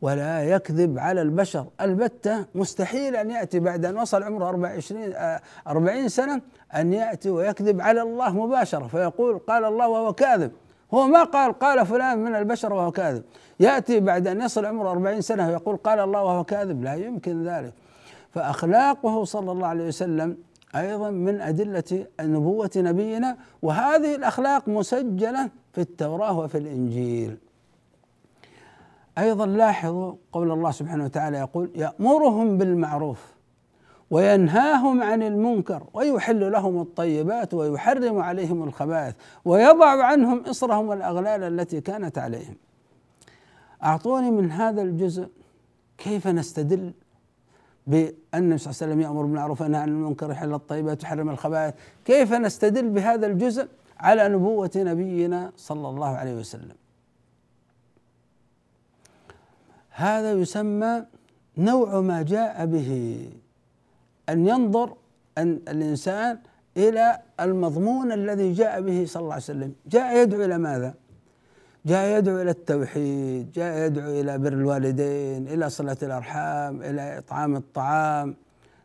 ولا 0.00 0.44
يكذب 0.44 0.98
على 0.98 1.22
البشر. 1.22 1.66
البتة 1.80 2.44
مستحيل 2.54 3.16
أن 3.16 3.30
يأتي 3.30 3.60
بعد 3.60 3.84
أن 3.84 3.98
وصل 3.98 4.22
عمره 4.22 4.48
24 4.48 5.12
أربعين 5.68 6.08
سنة 6.08 6.40
أن 6.74 6.92
يأتي 6.92 7.30
ويكذب 7.30 7.80
على 7.80 8.02
الله 8.02 8.46
مباشرة. 8.46 8.86
فيقول 8.86 9.38
قال 9.38 9.64
الله 9.64 9.88
وهو 9.88 10.12
كاذب. 10.12 10.52
هو 10.94 11.06
ما 11.06 11.24
قال 11.24 11.58
قال 11.58 11.86
فلان 11.86 12.18
من 12.18 12.34
البشر 12.34 12.72
وهو 12.72 12.90
كاذب. 12.90 13.22
يأتي 13.60 14.00
بعد 14.00 14.26
أن 14.26 14.40
يصل 14.40 14.66
عمره 14.66 14.90
أربعين 14.90 15.20
سنة 15.20 15.48
ويقول 15.48 15.76
قال 15.76 16.00
الله 16.00 16.22
وهو 16.22 16.44
كاذب. 16.44 16.84
لا 16.84 16.94
يمكن 16.94 17.44
ذلك. 17.44 17.72
فأخلاقه 18.30 19.24
صلى 19.24 19.52
الله 19.52 19.66
عليه 19.66 19.88
وسلم 19.88 20.36
أيضا 20.76 21.10
من 21.10 21.40
أدلة 21.40 22.06
نبوة 22.20 22.70
نبينا 22.76 23.36
وهذه 23.62 24.14
الأخلاق 24.14 24.68
مسجلة 24.68 25.50
في 25.72 25.80
التوراة 25.80 26.38
وفي 26.38 26.58
الإنجيل. 26.58 27.36
أيضا 29.18 29.46
لاحظوا 29.46 30.14
قول 30.32 30.50
الله 30.50 30.70
سبحانه 30.70 31.04
وتعالى 31.04 31.38
يقول 31.38 31.70
يأمرهم 31.74 32.58
بالمعروف 32.58 33.36
وينهاهم 34.10 35.02
عن 35.02 35.22
المنكر 35.22 35.82
ويحل 35.94 36.52
لهم 36.52 36.80
الطيبات 36.80 37.54
ويحرم 37.54 38.18
عليهم 38.18 38.62
الخبائث 38.62 39.14
ويضع 39.44 40.04
عنهم 40.04 40.38
إصرهم 40.40 40.88
والأغلال 40.88 41.42
التي 41.42 41.80
كانت 41.80 42.18
عليهم. 42.18 42.54
أعطوني 43.84 44.30
من 44.30 44.50
هذا 44.50 44.82
الجزء 44.82 45.28
كيف 45.98 46.26
نستدل 46.26 46.92
بأن 47.86 48.12
النبي 48.34 48.58
صلى 48.58 48.70
الله 48.70 48.82
عليه 48.82 48.92
وسلم 48.92 49.00
يأمر 49.00 49.22
بالمعروف 49.22 49.60
وينهى 49.60 49.80
عن 49.80 49.88
المنكر 49.88 50.30
يحل 50.30 50.54
الطيبات 50.54 51.02
ويحرم 51.02 51.30
الخبائث؟ 51.30 51.74
كيف 52.04 52.32
نستدل 52.32 52.88
بهذا 52.88 53.26
الجزء 53.26 53.68
على 54.00 54.28
نبوة 54.28 54.70
نبينا 54.76 55.52
صلى 55.56 55.88
الله 55.88 56.08
عليه 56.08 56.34
وسلم؟ 56.34 56.85
هذا 59.96 60.32
يسمى 60.32 61.04
نوع 61.58 62.00
ما 62.00 62.22
جاء 62.22 62.66
به. 62.66 62.90
أن 64.28 64.48
ينظر 64.48 64.88
أن 65.38 65.60
الإنسان 65.68 66.38
إلى 66.76 67.18
المضمون 67.40 68.12
الذي 68.12 68.52
جاء 68.52 68.80
به 68.80 69.04
صلى 69.06 69.20
الله 69.22 69.32
عليه 69.32 69.44
وسلم. 69.44 69.72
جاء 69.86 70.22
يدعو 70.22 70.44
إلى 70.44 70.58
ماذا؟ 70.58 70.94
جاء 71.86 72.18
يدعو 72.18 72.40
إلى 72.42 72.50
التوحيد 72.50 73.52
جاء 73.52 73.86
يدعو 73.86 74.10
إلى 74.20 74.38
بر 74.38 74.52
الوالدين 74.52 75.48
إلى 75.48 75.70
صلة 75.70 75.96
الأرحام 76.02 76.82
إلى 76.82 77.18
إطعام 77.18 77.56
الطعام. 77.56 78.36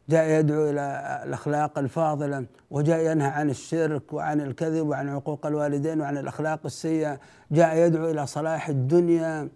جاء 0.10 0.40
يدعو 0.40 0.70
إلى 0.70 0.86
الأخلاق 1.26 1.80
الفاضلة 1.80 2.46
وجاء 2.72 3.12
ينهى 3.12 3.28
عن 3.28 3.50
الشرك 3.50 4.14
وعن 4.14 4.42
الكذب 4.42 4.88
وعن 4.88 5.10
عقوق 5.10 5.46
الوالدين 5.46 6.02
وعن 6.02 6.18
الأخلاق 6.18 6.60
السيئة. 6.66 7.20
جاء 7.52 7.78
يدعو 7.78 8.12
إلى 8.12 8.28
صلاح 8.28 8.70
الدنيا. 8.70 9.50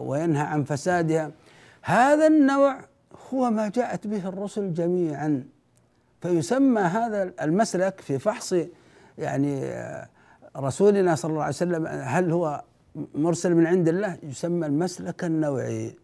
وينهى 0.00 0.42
عن 0.42 0.64
فسادها. 0.64 1.30
هذا 1.82 2.26
النوع 2.26 2.80
هو 3.34 3.50
ما 3.50 3.68
جاءت 3.68 4.06
به 4.06 4.28
الرسل 4.28 4.74
جميعا. 4.74 5.44
فيسمى 6.20 6.80
هذا 6.80 7.32
المسلك 7.42 8.00
في 8.00 8.18
فحص 8.18 8.54
يعني 9.18 9.64
آه، 9.64 10.08
رسولنا 10.56 11.14
صلى 11.14 11.30
الله 11.30 11.42
عليه 11.42 11.54
وسلم 11.54 11.86
هل 11.86 12.32
هو 12.32 12.62
مرسل 13.14 13.54
من 13.54 13.66
عند 13.66 13.88
الله؟ 13.88 14.18
يسمى 14.22 14.66
المسلك 14.66 15.24
النوعي. 15.24 15.96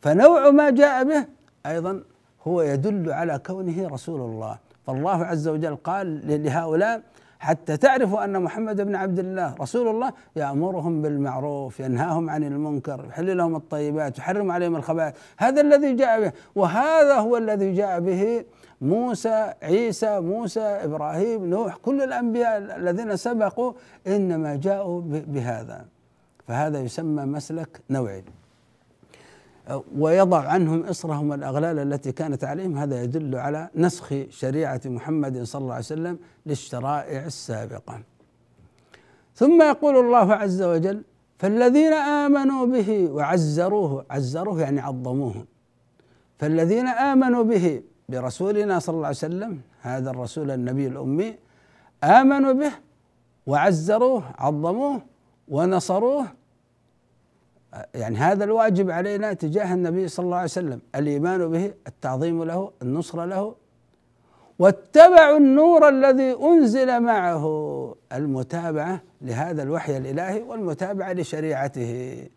فنوع 0.00 0.50
ما 0.50 0.70
جاء 0.70 1.04
به 1.04 1.26
أيضا 1.66 2.02
هو 2.46 2.62
يدل 2.62 3.12
على 3.12 3.38
كونه 3.38 3.88
رسول 3.88 4.20
الله. 4.20 4.58
فالله 4.86 5.24
عز 5.24 5.48
وجل 5.48 5.76
قال 5.76 6.42
لهؤلاء 6.42 7.02
حتى 7.42 7.76
تعرفوا 7.76 8.24
أن 8.24 8.42
محمد 8.42 8.80
بن 8.80 8.94
عبد 8.94 9.18
الله 9.18 9.54
رسول 9.60 9.88
الله 9.88 10.12
يأمرهم 10.36 11.02
بالمعروف 11.02 11.80
ينهاهم 11.80 12.30
عن 12.30 12.44
المنكر 12.44 13.04
يحل 13.08 13.36
لهم 13.36 13.56
الطيبات 13.56 14.18
يحرم 14.18 14.50
عليهم 14.50 14.76
الخبائث. 14.76 15.14
هذا 15.38 15.60
الذي 15.60 15.94
جاء 15.94 16.20
به 16.20 16.32
وهذا 16.54 17.14
هو 17.14 17.36
الذي 17.36 17.72
جاء 17.72 18.00
به 18.00 18.44
موسى 18.80 19.52
عيسى 19.62 20.20
موسى 20.20 20.60
إبراهيم 20.60 21.50
نوح 21.50 21.76
كل 21.76 22.02
الأنبياء 22.02 22.58
الذين 22.58 23.16
سبقوا 23.16 23.72
إنما 24.06 24.56
جاءوا 24.56 25.00
بهذا. 25.06 25.84
فهذا 26.48 26.80
يسمى 26.80 27.24
مسلك 27.24 27.80
نوعي 27.90 28.24
ويضع 29.98 30.48
عنهم 30.48 30.82
إصرهم 30.82 31.30
والأغلال 31.30 31.78
التي 31.78 32.12
كانت 32.12 32.44
عليهم 32.44 32.78
هذا 32.78 33.02
يدل 33.02 33.36
على 33.36 33.68
نسخ 33.76 34.14
شريعة 34.30 34.80
محمد 34.84 35.42
صلى 35.42 35.62
الله 35.62 35.74
عليه 35.74 35.84
وسلم 35.84 36.18
للشرائع 36.46 37.26
السابقة. 37.26 38.00
ثم 39.34 39.62
يقول 39.62 39.96
الله 39.96 40.34
عز 40.34 40.62
وجل 40.62 41.02
فالذين 41.38 41.92
آمنوا 41.92 42.66
به 42.66 43.10
وعزروه 43.10 44.06
عزروه 44.10 44.60
يعني 44.60 44.80
عظموه. 44.80 45.46
فالذين 46.38 46.86
آمنوا 46.86 47.42
به 47.42 47.82
برسولنا 48.08 48.78
صلى 48.78 48.94
الله 48.94 49.06
عليه 49.06 49.16
وسلم 49.16 49.60
هذا 49.80 50.10
الرسول 50.10 50.50
النبي 50.50 50.86
الأمي 50.86 51.34
آمنوا 52.04 52.52
به 52.52 52.72
وعزروه 53.46 54.22
عظموه 54.38 55.02
ونصروه 55.48 56.26
يعني 57.94 58.16
هذا 58.16 58.44
الواجب 58.44 58.90
علينا 58.90 59.32
تجاه 59.32 59.74
النبي 59.74 60.08
صلى 60.08 60.24
الله 60.24 60.36
عليه 60.36 60.44
وسلم. 60.44 60.80
الإيمان 60.94 61.50
به 61.50 61.74
التعظيم 61.86 62.44
له 62.44 62.70
النصره 62.82 63.24
له. 63.24 63.54
واتبعوا 64.58 65.38
النور 65.38 65.88
الذي 65.88 66.36
أنزل 66.42 67.00
معه 67.00 67.44
المتابعة 68.12 69.02
لهذا 69.22 69.62
الوحي 69.62 69.96
الإلهي 69.96 70.42
والمتابعة 70.42 71.12
لشريعته. 71.12 72.28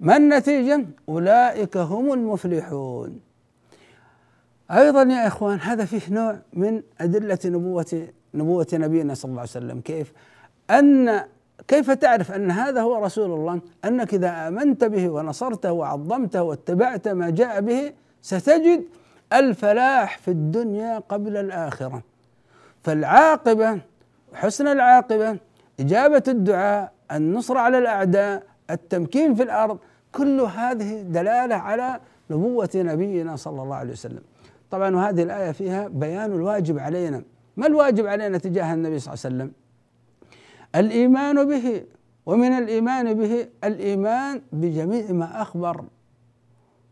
ما 0.00 0.16
النتيجة؟ 0.16 0.84
أولئك 1.08 1.76
هم 1.76 2.12
المفلحون. 2.12 3.20
أيضا 4.70 5.02
يا 5.02 5.26
إخوان 5.26 5.60
هذا 5.60 5.84
فيه 5.84 6.14
نوع 6.14 6.38
من 6.52 6.82
أدلة 7.00 7.38
نبوة 7.44 8.08
نبوة 8.34 8.66
نبينا 8.72 9.14
صلى 9.14 9.28
الله 9.28 9.40
عليه 9.40 9.50
وسلم. 9.50 9.80
كيف؟ 9.80 10.12
أن 10.70 11.24
كيف 11.68 11.90
تعرف 11.90 12.32
أن 12.32 12.50
هذا 12.50 12.80
هو 12.80 13.04
رسول 13.04 13.32
الله؟ 13.32 13.60
أنك 13.84 14.14
إذا 14.14 14.48
آمنت 14.48 14.84
به 14.84 15.08
ونصرته 15.08 15.72
وعظمته 15.72 16.42
واتبعت 16.42 17.08
ما 17.08 17.30
جاء 17.30 17.60
به 17.60 17.92
ستجد 18.22 18.84
الفلاح 19.32 20.18
في 20.18 20.30
الدنيا 20.30 20.98
قبل 20.98 21.36
الآخرة. 21.36 22.02
فالعاقبة 22.82 23.80
حسن 24.34 24.66
العاقبة 24.66 25.38
إجابة 25.80 26.22
الدعاء 26.28 26.92
النصر 27.12 27.56
على 27.58 27.78
الأعداء 27.78 28.42
التمكين 28.70 29.34
في 29.34 29.42
الأرض 29.42 29.78
كل 30.12 30.40
هذه 30.40 31.02
دلالة 31.02 31.54
على 31.54 32.00
نبوة 32.30 32.70
نبينا 32.74 33.36
صلى 33.36 33.62
الله 33.62 33.76
عليه 33.76 33.92
وسلم. 33.92 34.22
طبعا 34.70 34.96
وهذه 34.96 35.22
الآية 35.22 35.52
فيها 35.52 35.88
بيان 35.88 36.32
الواجب 36.32 36.78
علينا. 36.78 37.22
ما 37.56 37.66
الواجب 37.66 38.06
علينا 38.06 38.38
تجاه 38.38 38.74
النبي 38.74 38.98
صلى 38.98 39.14
الله 39.14 39.24
عليه 39.24 39.36
وسلم؟ 39.36 39.52
الإيمان 40.74 41.48
به 41.48 41.84
ومن 42.26 42.52
الإيمان 42.52 43.14
به 43.14 43.48
الإيمان 43.64 44.42
بجميع 44.52 45.12
ما 45.12 45.42
أخبر 45.42 45.84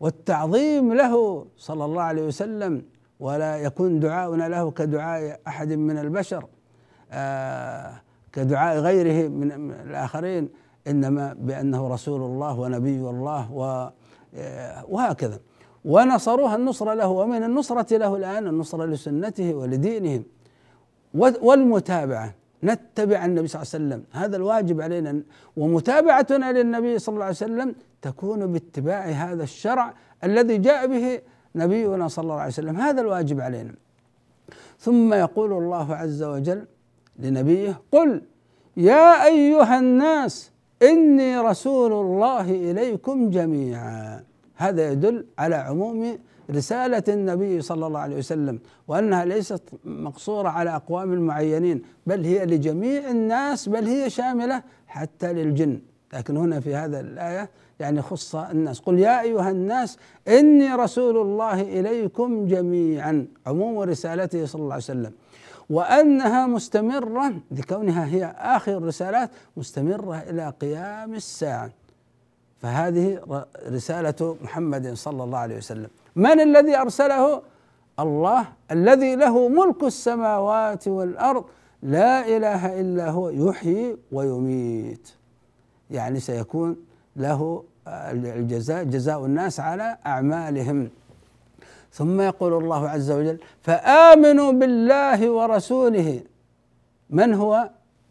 والتعظيم 0.01 0.93
له 0.93 1.47
صلى 1.57 1.85
الله 1.85 2.03
عليه 2.03 2.23
وسلم 2.23 2.83
ولا 3.21 3.57
يكون 3.57 4.01
دعاؤنا 4.01 4.49
له 4.49 4.71
كدعاء 4.71 5.41
أحد 5.49 5.73
من 5.73 5.99
البشر 5.99 6.47
آه 7.13 7.93
كدعاء 8.33 8.79
غيره 8.79 9.29
من 9.29 9.73
الآخرين 9.73 10.49
إنما 10.87 11.33
بأنه 11.39 11.89
رسول 11.89 12.21
الله 12.21 12.59
ونبي 12.61 13.01
الله 13.01 13.49
آه، 14.35 14.85
وهكذا. 14.89 15.41
ونصروها 15.85 16.57
النصر 16.57 16.95
له 16.95 17.09
ومن 17.09 17.43
النصرة 17.43 17.97
له 17.97 18.17
الآن 18.17 18.47
النصرة 18.47 18.85
لسنته 18.85 19.55
ولدينهم 19.55 20.25
والمتابعة. 21.15 22.35
نتبع 22.65 23.25
النبي 23.25 23.49
صلى 23.49 23.63
الله 23.63 23.73
عليه 23.75 23.85
وسلم. 23.85 24.05
هذا 24.13 24.37
الواجب 24.37 24.81
علينا 24.81 25.23
ومتابعتنا 25.57 26.53
للنبي 26.53 26.99
صلى 26.99 27.13
الله 27.13 27.25
عليه 27.25 27.35
وسلم 27.35 27.75
تكون 28.03 28.53
باتباع 28.53 29.05
هذا 29.05 29.43
الشرع 29.43 29.95
الذي 30.25 30.59
جاء 30.59 30.87
به 30.87 31.21
نبينا 31.55 32.09
صلى 32.09 32.23
الله 32.23 32.35
عليه 32.35 32.53
وسلم. 32.53 32.77
هذا 32.77 33.01
الواجب 33.01 33.41
علينا. 33.41 33.75
ثم 34.79 35.15
يقول 35.15 35.53
الله 35.53 35.95
عز 35.95 36.23
وجل 36.23 36.65
لنبيه 37.19 37.81
قل 37.93 38.23
يا 38.77 39.25
أيها 39.25 39.79
الناس 39.79 40.51
إني 40.83 41.39
رسول 41.39 41.93
الله 41.93 42.51
إليكم 42.51 43.31
جميعا. 43.31 44.25
هذا 44.57 44.91
يدل 44.93 45.27
على 45.39 45.55
عموم 45.55 46.19
رسالة 46.51 47.03
النبي 47.09 47.61
صلى 47.61 47.87
الله 47.87 48.01
عليه 48.01 48.17
وسلم 48.17 48.59
وأنها 48.89 49.25
ليست 49.25 49.63
مقصورة 49.85 50.49
على 50.49 50.77
أقوام 50.77 51.09
معينين 51.09 51.83
بل 52.07 52.25
هي 52.25 52.47
لجميع 52.47 53.11
الناس 53.11 53.69
بل 53.69 53.87
هي 53.87 54.11
شاملة 54.11 54.63
حتى 54.87 55.33
للجن. 55.33 55.81
لكن 56.13 56.37
هنا 56.37 56.61
في 56.61 56.75
هذا 56.75 57.01
الآية 57.01 57.51
يعني 57.81 58.03
خص 58.03 58.35
الناس. 58.35 58.81
قل 58.81 58.99
يا 58.99 59.21
أيها 59.21 59.51
الناس 59.51 59.99
إني 60.29 60.75
رسول 60.75 61.17
الله 61.17 61.61
إليكم 61.61 62.47
جميعا. 62.47 63.27
عموم 63.47 63.79
رسالته 63.79 64.47
صلى 64.47 64.63
الله 64.63 64.75
عليه 64.75 64.85
وسلم. 64.85 65.13
وأنها 65.71 66.47
مستمرة 66.47 67.35
لكونها 67.51 68.07
هي 68.07 68.35
آخر 68.39 68.77
الرسالات 68.77 69.31
مستمرة 69.57 70.17
إلى 70.17 70.53
قيام 70.61 71.15
الساعة. 71.15 71.71
فهذه 72.63 73.21
رسالة 73.69 74.37
محمد 74.43 74.93
صلى 74.95 75.25
الله 75.25 75.39
عليه 75.39 75.57
وسلم. 75.57 75.89
من 76.17 76.41
الذي 76.41 76.77
أرسله؟ 76.77 77.43
الله 78.01 78.47
الذي 78.71 79.17
له 79.17 79.49
ملك 79.49 79.83
السماوات 79.83 80.89
والأرض. 80.89 81.45
لا 81.83 82.37
إله 82.37 82.81
إلا 82.81 83.11
هو 83.11 83.29
يحيي 83.29 83.97
ويميت. 84.13 85.09
يعني 85.91 86.21
سيكون 86.21 86.77
له 87.17 87.65
الجزاء 87.87 88.85
جزاء 88.85 89.25
الناس 89.25 89.61
على 89.61 89.99
أعمالهم. 90.07 90.91
ثم 91.93 92.21
يقول 92.21 92.53
الله 92.63 92.89
عز 92.89 93.11
وجل 93.11 93.39
فآمنوا 93.63 94.53
بالله 94.53 95.31
ورسوله. 95.31 96.21
من 97.11 97.35
هو؟ 97.35 97.71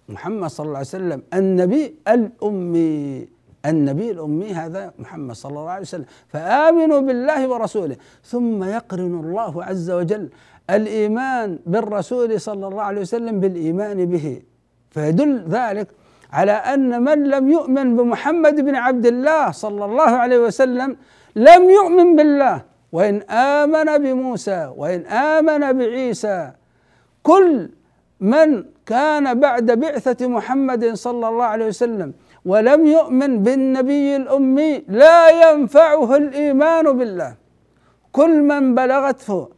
محمد 0.09 0.49
صلى 0.49 0.65
الله 0.65 0.77
عليه 0.77 0.87
وسلم 0.87 1.21
النبي 1.33 1.95
الأمي. 2.07 3.27
النبي 3.65 4.11
الأمي 4.11 4.53
هذا 4.53 4.93
محمد 4.99 5.35
صلى 5.35 5.57
الله 5.59 5.69
عليه 5.69 5.81
وسلم 5.81 6.05
فآمنوا 6.27 6.99
بالله 6.99 7.47
ورسوله. 7.47 7.95
ثم 8.23 8.63
يقرن 8.63 9.19
الله 9.23 9.63
عز 9.63 9.91
وجل 9.91 10.29
الإيمان 10.69 11.59
بالرسول 11.65 12.41
صلى 12.41 12.67
الله 12.67 12.83
عليه 12.83 13.01
وسلم 13.01 13.39
بالإيمان 13.39 14.05
به. 14.05 14.41
فيدل 14.91 15.45
ذلك 15.49 15.87
على 16.33 16.51
أن 16.51 17.03
من 17.03 17.23
لم 17.23 17.51
يؤمن 17.51 17.87
بمحمد 17.97 18.55
بن 18.61 18.75
عبد 18.75 19.05
الله 19.05 19.51
صلى 19.51 19.85
الله 19.85 20.11
عليه 20.23 20.39
وسلم 20.39 20.97
لم 21.35 21.61
يؤمن 21.69 22.15
بالله. 22.15 22.57
وإن 22.95 23.21
آمن 23.29 23.97
بموسى 23.97 24.71
وإن 24.77 25.05
آمن 25.05 25.63
بعيسى 25.79 26.51
كل 27.23 27.69
من 28.19 28.63
كان 28.85 29.39
بعد 29.39 29.71
بعثة 29.71 30.27
محمد 30.27 30.93
صلى 30.93 31.27
الله 31.27 31.45
عليه 31.45 31.67
وسلم 31.67 32.13
ولم 32.45 32.81
يؤمن 32.97 33.31
بالنبي 33.43 34.15
الأمي 34.15 34.71
لا 35.01 35.19
ينفعه 35.43 36.09
الإيمان 36.15 36.85
بالله. 36.97 37.31
كل 38.17 38.33
من 38.51 38.63
بلغته 38.75 39.49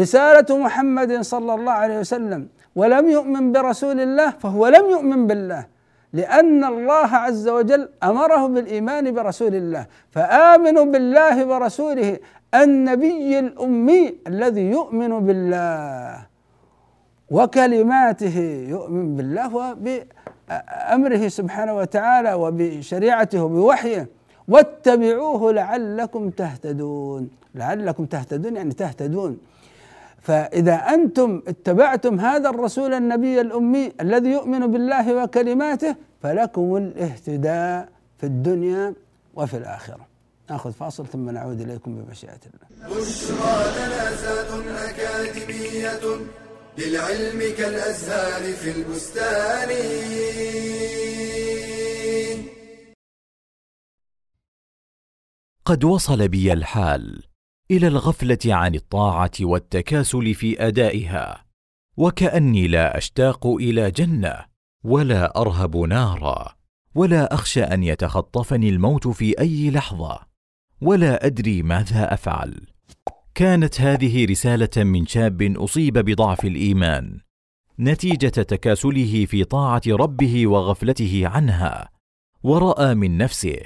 رسالة 0.00 0.48
محمد 0.64 1.12
صلى 1.32 1.52
الله 1.54 1.72
عليه 1.72 1.98
وسلم 2.04 2.42
ولم 2.76 3.04
يؤمن 3.16 3.44
برسول 3.52 4.00
الله 4.00 4.30
فهو 4.42 4.62
لم 4.68 4.84
يؤمن 4.94 5.20
بالله 5.26 5.62
لأن 6.12 6.64
الله 6.64 7.10
عز 7.24 7.48
وجل 7.48 7.88
أمره 8.02 8.42
بالإيمان 8.46 9.04
برسول 9.16 9.54
الله 9.54 9.86
فآمنوا 10.14 10.84
بالله 10.84 11.36
ورسوله 11.50 12.10
النبي 12.54 13.38
الأمي 13.38 14.02
الذي 14.26 14.66
يؤمن 14.76 15.12
بالله 15.26 16.26
وكلماته 17.30 18.36
يؤمن 18.74 19.06
بالله 19.16 19.52
وبأمره 20.48 21.28
سبحانه 21.28 21.76
وتعالى 21.76 22.34
وبشريعته 22.34 23.42
وبوحيه 23.44 24.08
واتبعوه 24.48 25.52
لعلكم 25.52 26.30
تهتدون. 26.30 27.30
لعلكم 27.54 28.04
تهتدون 28.06 28.56
يعني 28.56 28.74
تهتدون. 28.74 29.38
فإذا 30.20 30.74
أنتم 30.74 31.42
اتبعتم 31.48 32.20
هذا 32.20 32.50
الرسول 32.50 32.94
النبي 32.94 33.40
الأمي 33.40 33.92
الذي 34.00 34.28
يؤمن 34.28 34.72
بالله 34.72 35.22
وكلماته 35.22 35.96
فلكم 36.22 36.76
الاهتداء 36.76 37.88
في 38.18 38.26
الدنيا 38.26 38.94
وفي 39.34 39.56
الآخرة. 39.56 40.06
نأخذ 40.50 40.72
فاصل 40.72 41.06
ثم 41.06 41.30
نعود 41.30 41.60
إليكم 41.60 41.94
بمشيئة 41.94 42.40
الله. 42.48 42.96
بشرى 42.96 43.54
أكاديمية 44.88 46.00
للعلم 46.78 47.56
كالأزهار 47.58 48.52
في 48.52 48.70
البستان. 48.70 49.70
قد 55.64 55.84
وصل 55.84 56.28
بي 56.28 56.52
الحال 56.52 57.22
إلى 57.70 57.86
الغفلة 57.86 58.38
عن 58.46 58.74
الطاعة 58.74 59.30
والتكاسل 59.40 60.34
في 60.34 60.66
أدائها 60.66 61.44
وكأني 61.96 62.68
لا 62.68 62.98
أشتاق 62.98 63.46
إلى 63.46 63.90
جنة 63.90 64.44
ولا 64.84 65.40
أرهب 65.40 65.76
نارا 65.76 66.56
ولا 66.94 67.34
أخشى 67.34 67.62
أن 67.62 67.82
يتخطفني 67.82 68.68
الموت 68.68 69.08
في 69.08 69.40
أي 69.40 69.70
لحظة 69.70 70.20
ولا 70.80 71.26
أدري 71.26 71.62
ماذا 71.62 72.14
أفعل. 72.14 72.66
كانت 73.38 73.80
هذه 73.80 74.26
رسالة 74.26 74.84
من 74.84 75.06
شاب 75.06 75.42
أصيب 75.42 75.98
بضعف 75.98 76.44
الإيمان 76.44 77.20
نتيجة 77.80 78.28
تكاسله 78.28 79.26
في 79.26 79.44
طاعة 79.44 79.82
ربه 79.88 80.46
وغفلته 80.46 81.22
عنها 81.24 81.90
ورأى 82.42 82.94
من 82.94 83.18
نفسه 83.18 83.60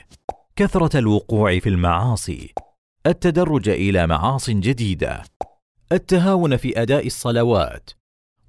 كثرة 0.56 0.98
الوقوع 0.98 1.58
في 1.58 1.68
المعاصي 1.68 2.52
التدرج 3.06 3.68
إلى 3.68 4.06
معاص 4.06 4.50
جديدة 4.50 5.22
التهاون 5.92 6.56
في 6.56 6.82
أداء 6.82 7.06
الصلوات 7.06 7.90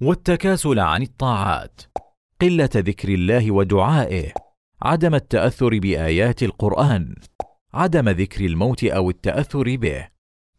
والتكاسل 0.02 0.80
عن 0.80 1.02
الطاعات 1.02 1.82
قلة 2.42 2.70
ذكر 2.76 3.10
الله 3.10 3.52
ودعائه 3.52 4.34
عدم 4.82 5.16
التأثر 5.16 5.80
بآيات 5.80 6.44
القرآن 6.44 7.16
عدم 7.74 8.10
ذكر 8.10 8.46
الموت 8.46 8.84
أو 8.84 9.10
التأثر 9.10 9.76
به. 9.76 10.13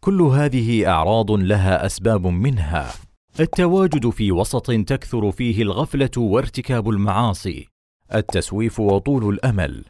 كل 0.04 0.22
هذه 0.22 0.86
أعراض 0.88 1.30
لها 1.30 1.86
أسباب 1.86 2.26
منها. 2.26 2.92
التواجد 3.40 4.10
في 4.10 4.32
وسط 4.32 4.70
تكثر 4.70 5.32
فيه 5.32 5.62
الغفلة 5.62 6.10
وارتكاب 6.16 6.88
المعاصي. 6.88 7.66
التسويف 8.14 8.80
وطول 8.80 9.34
الأمل. 9.34 9.84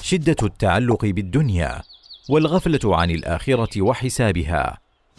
شدة 0.00 0.36
التعلق 0.42 1.04
بالدنيا. 1.04 1.82
والغفلة 2.28 2.96
عن 2.96 3.10
الآخرة 3.10 3.82
وحسابها. 3.82 4.78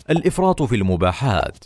الإفراط 0.09 0.63
في 0.63 0.75
المباحات. 0.75 1.65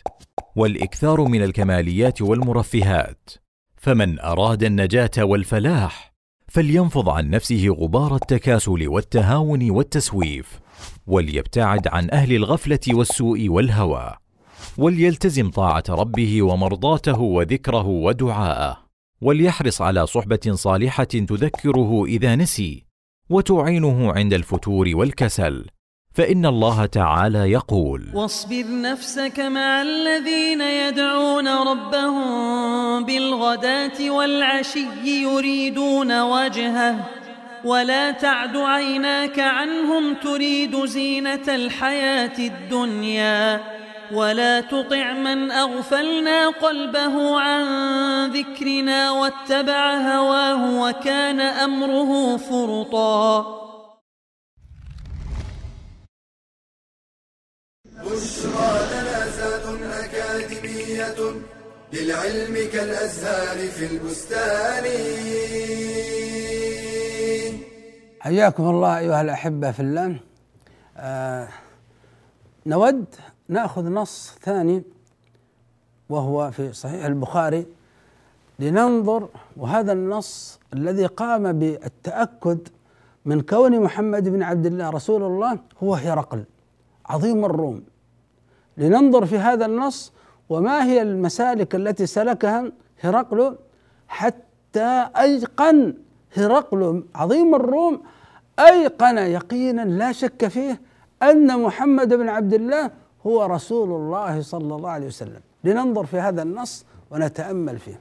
والإكثار 0.56 1.22
من 1.22 1.44
الكماليات 1.44 2.22
والمرفهات. 2.22 3.30
فمن 3.78 4.20
أراد 4.20 4.64
النجاة 4.64 5.12
والفلاح 5.24 6.14
فلينفض 6.48 7.10
عن 7.10 7.30
نفسه 7.30 7.68
غبار 7.68 8.16
التكاسل 8.16 8.88
والتهاون 8.88 9.72
والتسويف. 9.72 10.67
وليبتعد 11.08 11.88
عن 11.88 12.10
أهل 12.12 12.36
الغفلة 12.36 12.80
والسوء 12.90 13.50
والهوى 13.50 14.14
وليلتزم 14.78 15.50
طاعة 15.50 15.84
ربه 15.90 16.42
ومرضاته 16.42 17.20
وذكره 17.22 17.88
ودعاءه 17.88 18.78
وليحرص 19.22 19.82
على 19.82 20.08
صحبة 20.08 20.52
صالحة 20.52 21.04
تذكره 21.04 22.06
إذا 22.06 22.36
نسي 22.36 22.84
وتعينه 23.30 24.12
عند 24.12 24.34
الفتور 24.34 24.92
والكسل 24.94 25.66
فإن 26.14 26.46
الله 26.46 26.86
تعالى 26.86 27.52
يقول 27.52 28.10
واصبر 28.14 28.66
نفسك 28.82 29.40
مع 29.40 29.82
الذين 29.82 30.62
يدعون 30.62 31.48
ربهم 31.48 33.06
بالغداة 33.06 34.12
والعشي 34.12 34.88
يريدون 35.06 36.22
وجهه 36.22 37.10
ولا 37.68 38.12
تعد 38.12 38.58
عيناك 38.58 39.40
عنهم 39.40 40.14
تريد 40.14 40.86
زينة 40.86 41.48
الحياة 41.48 42.38
الدنيا 42.40 43.64
ولا 44.12 44.62
تطع 44.62 45.14
من 45.14 45.52
أغفلنا 45.52 46.48
قلبه 46.50 47.40
عن 47.40 47.66
ذكرنا 48.32 49.12
واتبع 49.12 49.96
هواه 49.96 50.62
وكان 50.82 51.40
أمره 51.42 52.38
فرطا. 52.38 53.58
بشرى 57.86 58.72
لنا 58.92 59.18
أكاديمية 60.06 61.20
للعلم 61.94 62.70
كالأزهار 62.74 63.58
في 63.68 63.86
البستان. 63.92 64.86
حياكم 68.28 68.70
الله 68.70 68.98
أيها 68.98 69.22
الأحبة 69.22 69.72
في 69.72 69.80
الله. 69.80 70.20
آه 70.98 71.48
نود 72.66 73.06
نأخذ 73.50 73.90
نص 73.90 74.38
ثاني 74.42 74.84
وهو 76.10 76.52
في 76.52 76.74
صحيح 76.74 77.06
البخاري 77.06 77.66
لننظر 78.60 79.30
وهذا 79.58 79.92
النص 79.92 80.60
الذي 80.74 81.06
قام 81.06 81.60
بالتأكد 81.60 82.68
من 83.26 83.42
كون 83.42 83.80
محمد 83.80 84.30
بن 84.30 84.44
عبد 84.44 84.66
الله 84.66 84.90
رسول 84.90 85.24
الله 85.24 85.60
هو 85.84 85.96
هرقل 85.96 86.44
عظيم 87.06 87.46
الروم. 87.46 87.84
لننظر 88.78 89.26
في 89.26 89.38
هذا 89.38 89.66
النص 89.66 90.14
وما 90.50 90.84
هي 90.84 91.02
المسالك 91.02 91.76
التي 91.76 92.06
سلكها 92.06 92.72
هرقل 93.02 93.58
حتى 94.08 95.10
أيقن 95.18 95.94
هرقل 96.38 97.04
عظيم 97.16 97.56
الروم 97.56 98.02
أيقن 98.60 99.18
يقينا 99.18 99.82
لا 99.82 100.12
شك 100.12 100.48
فيه 100.48 100.82
أن 101.24 101.62
محمد 101.62 102.14
بن 102.14 102.30
عبد 102.30 102.54
الله 102.54 102.92
هو 103.28 103.46
رسول 103.46 103.90
الله 103.90 104.42
صلى 104.42 104.76
الله 104.76 104.90
عليه 104.90 105.08
وسلم. 105.08 105.42
لننظر 105.64 106.06
في 106.06 106.20
هذا 106.20 106.42
النص 106.42 106.86
ونتأمل 107.12 107.80
فيه. 107.80 108.00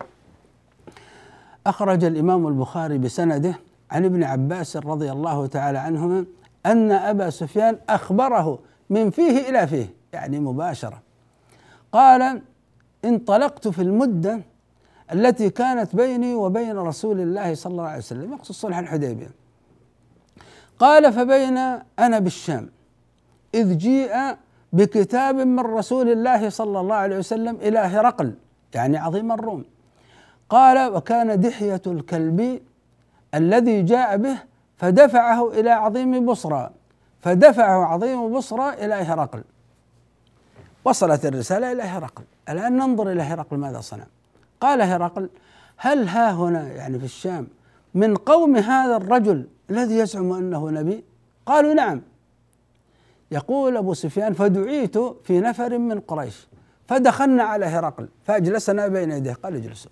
أخرج 1.66 2.04
الإمام 2.04 2.46
البخاري 2.46 2.98
بسنده 2.98 3.54
عن 3.90 4.04
ابن 4.04 4.24
عباس 4.24 4.76
رضي 4.76 5.12
الله 5.12 5.46
تعالى 5.46 5.78
عنهما 5.78 6.24
أن 6.66 6.92
أبا 6.92 7.30
سفيان 7.30 7.78
أخبره 7.88 8.58
من 8.90 9.10
فيه 9.10 9.48
إلى 9.48 9.66
فيه 9.66 9.94
يعني 10.12 10.40
مباشرة. 10.40 11.02
قال 11.92 12.42
انطلقت 13.04 13.68
في 13.68 13.82
المدة 13.82 14.40
التي 15.12 15.50
كانت 15.50 15.96
بيني 15.96 16.34
وبين 16.34 16.78
رسول 16.78 17.20
الله 17.20 17.54
صلى 17.54 17.70
الله 17.70 17.84
عليه 17.84 17.98
وسلم 17.98 18.32
يقصد 18.32 18.54
صلح 18.54 18.78
الحديبية. 18.78 19.30
قال 20.78 21.12
فبين 21.12 21.58
أنا 21.98 22.18
بالشام. 22.18 22.70
إذ 23.54 23.78
جيء 23.78 24.36
بكتاب 24.72 25.34
من 25.34 25.60
رسول 25.60 26.08
الله 26.12 26.48
صلى 26.48 26.80
الله 26.80 26.96
عليه 26.96 27.18
وسلم 27.18 27.56
إلى 27.56 27.78
هرقل 27.78 28.34
يعني 28.74 28.96
عظيم 28.96 29.32
الروم. 29.32 29.64
قال 30.48 30.92
وكان 30.94 31.40
دحية 31.40 31.82
الكلب 31.86 32.60
الذي 33.34 33.82
جاء 33.82 34.16
به 34.16 34.36
فدفعه 34.76 35.50
إلى 35.50 35.70
عظيم 35.70 36.26
بصرى 36.26 36.70
فدفعه 37.20 37.84
عظيم 37.84 38.32
بصرى 38.32 38.68
إلى 38.72 38.94
هرقل. 38.94 39.42
وصلت 40.84 41.26
الرسالة 41.26 41.72
إلى 41.72 41.82
هرقل. 41.82 42.24
الآن 42.48 42.76
ننظر 42.76 43.12
إلى 43.12 43.22
هرقل 43.22 43.56
ماذا 43.56 43.80
صنع. 43.80 44.04
قال 44.60 44.82
هرقل 44.82 45.28
هل 45.76 46.08
ها 46.08 46.32
هنا 46.32 46.72
يعني 46.72 46.98
في 46.98 47.04
الشام 47.04 47.46
من 47.94 48.16
قوم 48.16 48.56
هذا 48.56 48.96
الرجل 48.96 49.46
الذي 49.70 49.98
يزعم 49.98 50.32
أنه 50.32 50.70
نبي؟ 50.70 51.04
قالوا 51.46 51.74
نعم. 51.74 52.02
يقول 53.30 53.76
أبو 53.76 53.94
سفيان 53.94 54.32
فدعيت 54.32 54.98
في 54.98 55.40
نفر 55.40 55.78
من 55.78 56.00
قريش 56.00 56.46
فدخلنا 56.88 57.42
على 57.42 57.66
هرقل 57.66 58.08
فأجلسنا 58.24 58.88
بين 58.88 59.10
يديه. 59.10 59.32
قال 59.32 59.54
اجلسوا. 59.54 59.90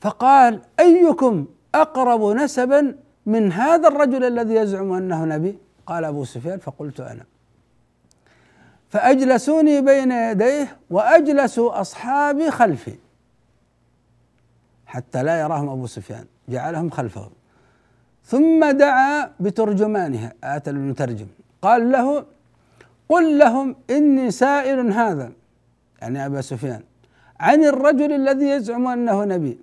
فقال 0.00 0.60
أيكم 0.80 1.46
أقرب 1.74 2.36
نسبا 2.36 2.96
من 3.26 3.52
هذا 3.52 3.88
الرجل 3.88 4.24
الذي 4.24 4.54
يزعم 4.54 4.92
أنه 4.92 5.24
نبي؟ 5.24 5.58
قال 5.86 6.04
أبو 6.04 6.24
سفيان 6.24 6.58
فقلت 6.58 7.00
أنا. 7.00 7.24
فأجلسوني 8.88 9.80
بين 9.80 10.12
يديه 10.12 10.76
وأجلسوا 10.90 11.80
أصحابي 11.80 12.50
خلفي 12.50 12.94
حتى 14.86 15.22
لا 15.22 15.40
يراهم 15.40 15.68
أبو 15.68 15.86
سفيان 15.86 16.24
جعلهم 16.48 16.90
خلفه 16.90 17.30
ثم 18.24 18.70
دعا 18.70 19.30
بترجمانها 19.40 20.32
آت 20.44 20.68
المترجم. 20.68 21.26
قال 21.62 21.92
له 21.92 22.24
قل 23.08 23.38
لهم 23.38 23.76
إني 23.90 24.30
سائل 24.30 24.92
هذا. 24.92 25.32
يعني 26.02 26.26
أبا 26.26 26.40
سفيان 26.40 26.80
عن 27.40 27.64
الرجل 27.64 28.12
الذي 28.12 28.44
يزعم 28.44 28.86
أنه 28.86 29.24
نبي. 29.24 29.58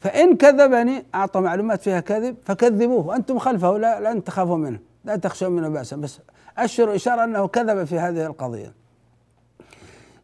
فإن 0.00 0.36
كذبني 0.36 1.04
أعطى 1.14 1.40
معلومات 1.40 1.82
فيها 1.82 2.00
كذب 2.00 2.36
فكذبوه. 2.44 3.06
وأنتم 3.06 3.38
خلفه 3.38 3.78
لا 3.78 4.12
لن 4.12 4.24
تخافوا 4.24 4.56
منه 4.56 4.78
لا 5.04 5.16
تخشوا 5.16 5.48
منه 5.48 5.68
بأسا. 5.68 5.96
بس 5.96 6.18
أشر 6.58 6.94
إشارة 6.94 7.24
أنه 7.24 7.48
كذب 7.48 7.84
في 7.84 7.98
هذه 7.98 8.26
القضية. 8.26 8.72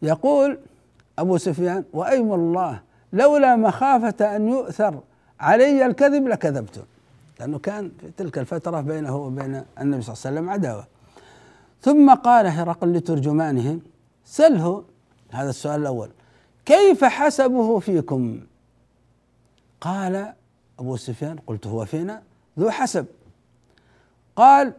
يقول 0.03 0.59
أبو 1.19 1.37
سفيان 1.37 1.85
وأيم 1.93 2.33
الله 2.33 2.81
لولا 3.13 3.57
مخافة 3.57 4.37
أن 4.37 4.49
يؤثر 4.49 5.01
علي 5.41 5.87
الكذب 5.87 6.29
لكذبت 6.29 6.85
لأنه 7.41 7.59
كان 7.59 7.93
في 8.01 8.11
تلك 8.11 8.39
الفترة 8.39 8.81
بينه 8.81 9.17
وبين 9.17 9.63
النبي 9.81 10.03
صلى 10.03 10.15
الله 10.15 10.27
عليه 10.27 10.41
وسلم 10.41 10.51
عداوة. 10.51 10.87
ثم 11.81 12.15
قال 12.15 12.47
هرقل 12.47 12.93
لترجمانه 12.93 13.79
سله 14.25 14.85
هذا 15.31 15.51
السؤال 15.51 15.81
الأول 15.81 16.11
كيف 16.65 17.05
حسبه 17.05 17.79
فيكم؟ 17.79 18.41
قال 19.81 20.33
أبو 20.79 20.97
سفيان 20.97 21.39
قلت 21.47 21.67
هو 21.67 21.85
فينا؟ 21.85 22.23
ذو 22.59 22.71
حسب. 22.71 23.07
قال 24.37 24.73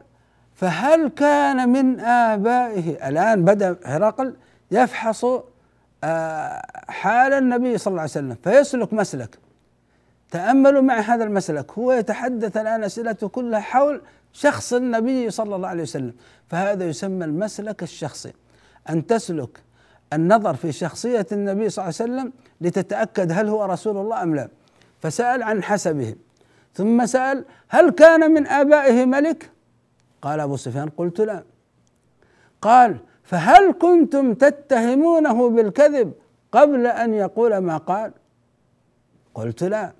فهل 0.55 1.07
كان 1.07 1.69
من 1.69 1.99
آبائه 1.99 3.09
الآن 3.09 3.45
بدأ 3.45 3.77
هرقل 3.85 4.35
يفحص 4.71 5.25
آه، 6.03 6.61
حال 6.87 7.33
النبي 7.33 7.77
صلى 7.77 7.91
الله 7.91 8.01
عليه 8.01 8.11
وسلم 8.11 8.37
فيسلك 8.43 8.93
مسلك. 8.93 9.37
تأملوا 10.31 10.81
مع 10.81 10.99
هذا 10.99 11.23
المسلك. 11.23 11.71
هو 11.71 11.91
يتحدث 11.91 12.57
الآن 12.57 12.83
أسئلته 12.83 13.27
كلها 13.27 13.59
حول 13.59 14.01
شخص 14.33 14.73
النبي 14.73 15.29
صلى 15.29 15.55
الله 15.55 15.67
عليه 15.67 15.83
وسلم. 15.83 16.13
فهذا 16.47 16.89
يسمى 16.89 17.25
المسلك 17.25 17.83
الشخصي. 17.83 18.33
أن 18.89 19.07
تسلك 19.07 19.59
النظر 20.13 20.55
في 20.55 20.71
شخصية 20.71 21.27
النبي 21.31 21.69
صلى 21.69 21.83
الله 21.83 21.95
عليه 21.99 22.13
وسلم 22.13 22.33
لتتأكد 22.61 23.31
هل 23.31 23.47
هو 23.47 23.65
رسول 23.65 23.97
الله 23.97 24.23
أم 24.23 24.35
لا. 24.35 24.47
فسأل 24.99 25.43
عن 25.43 25.63
حسبه. 25.63 26.15
ثم 26.73 27.05
سأل 27.05 27.45
هل 27.69 27.89
كان 27.89 28.31
من 28.31 28.47
آبائه 28.47 29.05
ملك؟ 29.05 29.49
قال 30.21 30.39
أبو 30.39 30.57
سفيان 30.57 30.89
قلت 30.89 31.21
لا. 31.21 31.43
قال 32.61 32.97
فهل 33.23 33.71
كنتم 33.71 34.33
تتهمونه 34.33 35.49
بالكذب 35.49 36.13
قبل 36.51 36.87
أن 36.87 37.13
يقول 37.13 37.57
ما 37.57 37.77
قال؟ 37.77 38.11
قلت 39.33 39.63
لا. 39.63 39.91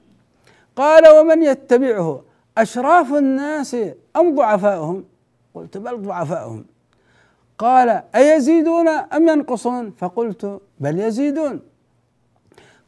قال 0.79 1.03
ومن 1.07 1.43
يتبعه؟ 1.43 2.21
أشراف 2.57 3.13
الناس 3.13 3.75
أم 4.15 4.35
ضعفاؤهم؟ 4.35 5.05
قلت 5.55 5.77
بل 5.77 6.01
ضعفاؤهم. 6.01 6.65
قال 7.57 8.03
أيزيدون 8.15 8.87
أم 8.87 9.27
ينقصون؟ 9.27 9.91
فقلت 9.97 10.61
بل 10.79 10.99
يزيدون. 10.99 11.59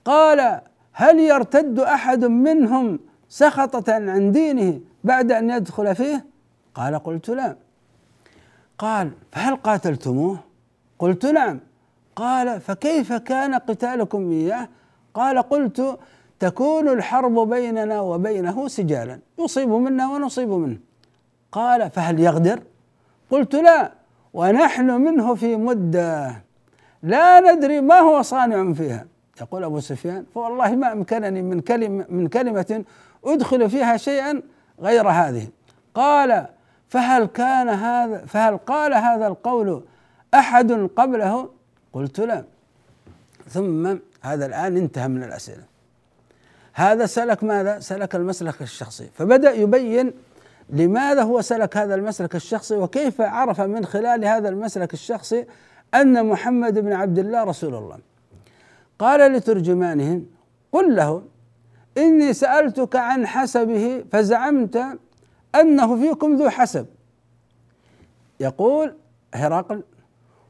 قال 0.06 0.62
هل 0.94 1.20
يرتد 1.20 1.80
أحد 1.80 2.26
منهم 2.26 3.00
سخطة 3.30 3.94
عن 3.94 4.32
دينه 4.32 4.80
بعد 5.04 5.32
أن 5.32 5.50
يدخل 5.50 5.96
فيه؟ 5.96 6.26
قال 6.76 6.96
قلت 6.96 7.30
لا. 7.30 7.56
قال 8.78 9.12
فهل 9.32 9.56
قاتلتموه؟ 9.56 10.38
قلت 11.00 11.26
نعم. 11.26 11.60
قال 12.16 12.62
فكيف 12.62 13.14
كان 13.14 13.56
قتالكم 13.56 14.32
إياه؟ 14.32 14.70
قال 15.14 15.42
قلت 15.42 16.00
تكون 16.42 16.90
الحرب 16.90 17.50
بيننا 17.50 18.02
وبينه 18.02 18.68
سجالا 18.68 19.20
يصيب 19.40 19.70
منا 19.70 20.08
ونصيب 20.12 20.50
منه. 20.50 20.78
قال 21.52 21.90
فهل 21.90 22.20
يغدر؟ 22.20 22.60
قلت 23.32 23.56
لا 23.56 23.92
ونحن 24.34 24.92
منه 24.92 25.36
في 25.36 25.56
مدة 25.56 26.44
لا 27.04 27.40
ندري 27.40 27.82
ما 27.82 28.00
هو 28.00 28.22
صانع 28.22 28.74
فيها. 28.74 29.06
يقول 29.42 29.64
أبو 29.64 29.80
سفيان 29.80 30.26
فوالله 30.34 30.76
ما 30.76 30.92
أمكنني 30.92 31.42
من 31.42 31.60
كلمه 31.60 32.06
من 32.10 32.28
كلمة 32.28 32.84
أدخل 33.26 33.70
فيها 33.70 33.98
شيئا 33.98 34.42
غير 34.80 35.10
هذه. 35.10 35.48
قال 35.96 36.46
فهل 36.90 37.26
كان 37.26 37.70
هذا 37.70 38.26
فهل 38.26 38.58
قال 38.58 38.94
هذا 38.94 39.28
القول 39.28 39.84
أحد 40.34 40.72
قبله؟ 40.96 41.50
قلت 41.94 42.20
لا. 42.20 42.44
ثم 43.50 43.98
هذا 44.22 44.46
الآن 44.46 44.78
انتهى 44.78 45.08
من 45.08 45.24
الأسئلة. 45.24 45.71
هذا 46.74 47.06
سلك 47.06 47.44
ماذا؟ 47.44 47.80
سلك 47.80 48.16
المسلك 48.16 48.62
الشخصي. 48.62 49.10
فبدأ 49.14 49.52
يبين 49.52 50.14
لماذا 50.70 51.24
هو 51.24 51.42
سلك 51.42 51.78
هذا 51.78 51.96
المسلك 51.96 52.36
الشخصي 52.36 52.76
وكيف 52.76 53.22
عرف 53.22 53.62
من 53.62 53.86
خلال 53.86 54.26
هذا 54.26 54.50
المسلك 54.50 54.94
الشخصي 54.94 55.46
أن 55.94 56.26
محمد 56.26 56.80
بن 56.80 56.94
عبد 56.94 57.20
الله 57.20 57.44
رسول 57.44 57.76
الله. 57.76 57.98
قال 59.00 59.34
لترجمانه 59.34 60.22
قل 60.72 60.96
له 60.96 61.24
إني 61.98 62.34
سألتك 62.34 62.96
عن 62.96 63.28
حسبه 63.28 64.04
فزعمت 64.12 64.84
أنه 65.56 66.00
فيكم 66.02 66.36
ذو 66.36 66.50
حسب. 66.50 66.86
يقول 68.40 68.96
هرقل 69.34 69.84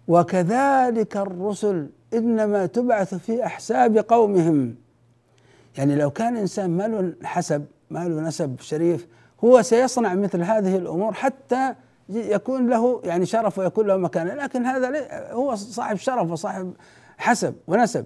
وكذلك 0.07 1.17
الرسل 1.17 1.89
إنما 2.13 2.65
تبعث 2.65 3.15
في 3.15 3.45
أحساب 3.45 3.97
قومهم. 3.97 4.75
يعني 5.77 5.95
لو 5.95 6.11
كان 6.11 6.37
إنسان 6.37 6.69
ما 6.77 6.87
له 6.87 7.13
حسب 7.23 7.65
ما 7.89 7.99
له 7.99 8.21
نسب 8.21 8.59
شريف 8.59 9.07
هو 9.43 9.61
سيصنع 9.61 10.13
مثل 10.13 10.41
هذه 10.41 10.75
الأمور 10.75 11.13
حتى 11.13 11.75
يكون 12.09 12.69
له 12.69 13.01
يعني 13.03 13.25
شرف 13.25 13.59
ويكون 13.59 13.87
له 13.87 13.97
مكانة. 13.97 14.33
لكن 14.33 14.65
هذا 14.65 15.09
هو 15.31 15.55
صاحب 15.55 15.95
شرف 15.95 16.31
وصاحب 16.31 16.73
حسب 17.17 17.55
ونسب. 17.67 18.05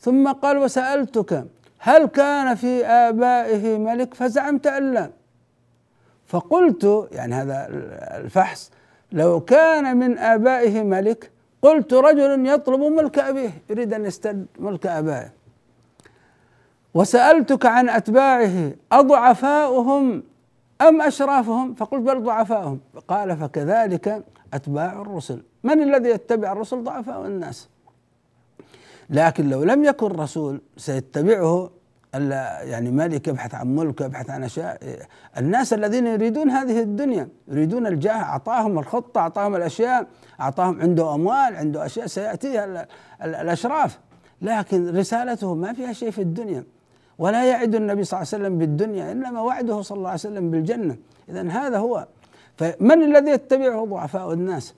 ثم 0.00 0.32
قال 0.32 0.58
وسألتك 0.58 1.44
هل 1.78 2.06
كان 2.06 2.54
في 2.54 2.86
آبائه 2.86 3.78
ملك؟ 3.78 4.14
فزعمت 4.14 4.66
أن 4.66 4.94
لا. 4.94 5.10
فقلت 6.26 7.08
يعني 7.12 7.34
هذا 7.34 7.66
الفحص 8.16 8.70
لو 9.12 9.40
كان 9.40 9.96
من 9.96 10.18
آبائه 10.18 10.82
ملك 10.82 11.30
قلت 11.62 11.94
رجل 11.94 12.46
يطلب 12.46 12.80
ملك 12.80 13.18
أبيه 13.18 13.50
يريد 13.70 13.94
أن 13.94 14.04
يستد 14.04 14.46
ملك 14.58 14.86
آبائه. 14.86 15.37
وسألتك 16.94 17.66
عن 17.66 17.88
أتباعه 17.88 18.72
أضعفاؤهم 18.92 20.22
أم 20.80 21.02
أشرافهم؟ 21.02 21.74
فقلت 21.74 22.02
بل 22.02 22.22
ضعفاؤهم. 22.22 22.80
قال 23.08 23.36
فكذلك 23.36 24.24
أتباع 24.54 24.92
الرسل. 24.92 25.42
من 25.64 25.82
الذي 25.82 26.08
يتبع 26.10 26.52
الرسل؟ 26.52 26.84
ضعفاء 26.84 27.26
الناس. 27.26 27.68
لكن 29.10 29.48
لو 29.48 29.64
لم 29.64 29.84
يكن 29.84 30.06
رسول 30.06 30.60
سيتبعه 30.76 31.70
يعني 32.14 32.90
ملك 32.90 33.28
يبحث 33.28 33.54
عن 33.54 33.76
ملك 33.76 34.00
يبحث 34.00 34.30
عن 34.30 34.44
أشياء. 34.44 34.78
الناس 35.38 35.72
الذين 35.72 36.06
يريدون 36.06 36.50
هذه 36.50 36.80
الدنيا 36.80 37.28
يريدون 37.48 37.86
الجاه 37.86 38.12
أعطاهم 38.22 38.78
الخطة 38.78 39.18
أعطاهم 39.20 39.56
الأشياء 39.56 40.06
أعطاهم 40.40 40.80
عنده 40.80 41.14
أموال 41.14 41.56
عنده 41.56 41.86
أشياء 41.86 42.06
سيأتيها 42.06 42.86
الأشراف. 43.24 43.98
لكن 44.42 44.96
رسالته 44.96 45.54
ما 45.54 45.72
فيها 45.72 45.92
شيء 45.92 46.10
في 46.10 46.22
الدنيا. 46.22 46.64
ولا 47.18 47.44
يعد 47.44 47.74
النبي 47.74 48.04
صلى 48.04 48.18
الله 48.18 48.28
عليه 48.32 48.44
وسلم 48.44 48.58
بالدنيا 48.58 49.12
إنما 49.12 49.40
وعده 49.40 49.82
صلى 49.82 49.96
الله 49.98 50.08
عليه 50.08 50.18
وسلم 50.18 50.50
بالجنة. 50.50 50.96
اذا 51.28 51.48
هذا 51.48 51.78
هو. 51.78 52.06
فمن 52.56 53.02
الذي 53.02 53.30
يتبعه 53.30 53.84
ضعفاء 53.84 54.32
الناس؟ 54.32 54.74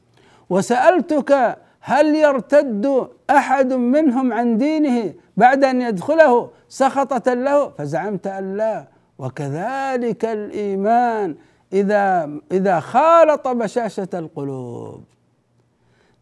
وسألتك 0.51 1.59
هل 1.81 2.15
يرتد 2.15 3.09
أحد 3.31 3.73
منهم 3.73 4.33
عن 4.33 4.59
دينه 4.59 5.15
بعد 5.37 5.65
أن 5.65 5.83
يدخله 5.83 6.51
سخطة 6.69 7.35
له؟ 7.35 7.69
فزعمت 7.69 8.27
أن 8.27 8.57
لا. 8.57 8.87
وكذلك 9.19 10.25
الإيمان 10.25 11.35
إذا 11.73 12.31
إذا 12.53 12.81
خالط 12.81 13.49
بشاشة 13.49 14.09
القلوب. 14.15 15.05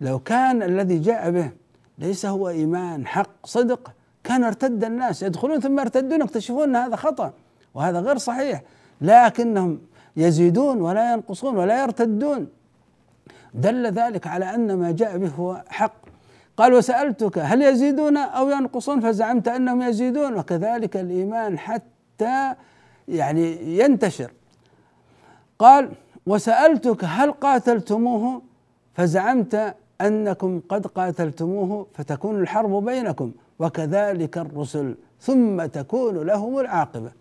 لو 0.01 0.19
كان 0.19 0.63
الذي 0.63 0.99
جاء 0.99 1.31
به 1.31 1.51
ليس 1.99 2.27
هو 2.27 2.49
إيمان 2.49 3.07
حق 3.07 3.47
صدق 3.47 3.93
كان 4.29 4.45
ارتد 4.45 4.85
الناس 4.85 5.23
يدخلون 5.23 5.61
ثم 5.61 5.81
يرتدون 5.81 6.21
يكتشفون 6.21 6.63
إن 6.69 6.77
هذا 6.77 6.97
خطأ 6.97 7.33
وهذا 7.75 8.01
غير 8.01 8.19
صحيح. 8.19 8.63
لكنهم 9.01 9.81
يزيدون 10.17 10.81
ولا 10.81 11.13
ينقصون 11.13 11.57
ولا 11.57 11.83
يرتدون. 11.83 12.49
دل 13.55 13.87
ذلك 13.87 14.27
على 14.27 14.55
أن 14.55 14.75
ما 14.75 14.91
جاء 14.91 15.19
به 15.19 15.29
هو 15.29 15.63
حق. 15.69 15.93
قال 16.57 16.73
وسألتك 16.73 17.39
هل 17.39 17.63
يزيدون 17.63 18.17
أو 18.17 18.51
ينقصون؟ 18.51 19.01
فزعمت 19.01 19.49
أنهم 19.49 19.83
يزيدون 19.83 20.35
وكذلك 20.35 20.97
الإيمان 20.97 21.59
حتى 21.59 22.55
يعني 23.09 23.79
ينتشر. 23.79 24.31
قال 25.59 25.91
وسألتك 26.27 27.05
هل 27.05 27.33
قاتلتموه؟ 27.33 28.43
فزعمت 28.95 29.75
أنكم 30.01 30.61
قد 30.69 30.87
قاتلتموه 30.87 31.87
فتكون 31.95 32.41
الحرب 32.41 32.85
بينكم. 32.85 33.33
وكذلك 33.59 34.39
الرسل 34.39 34.95
ثم 35.21 35.67
تكون 35.67 36.27
لهم 36.27 36.59
العاقبة. 36.59 37.13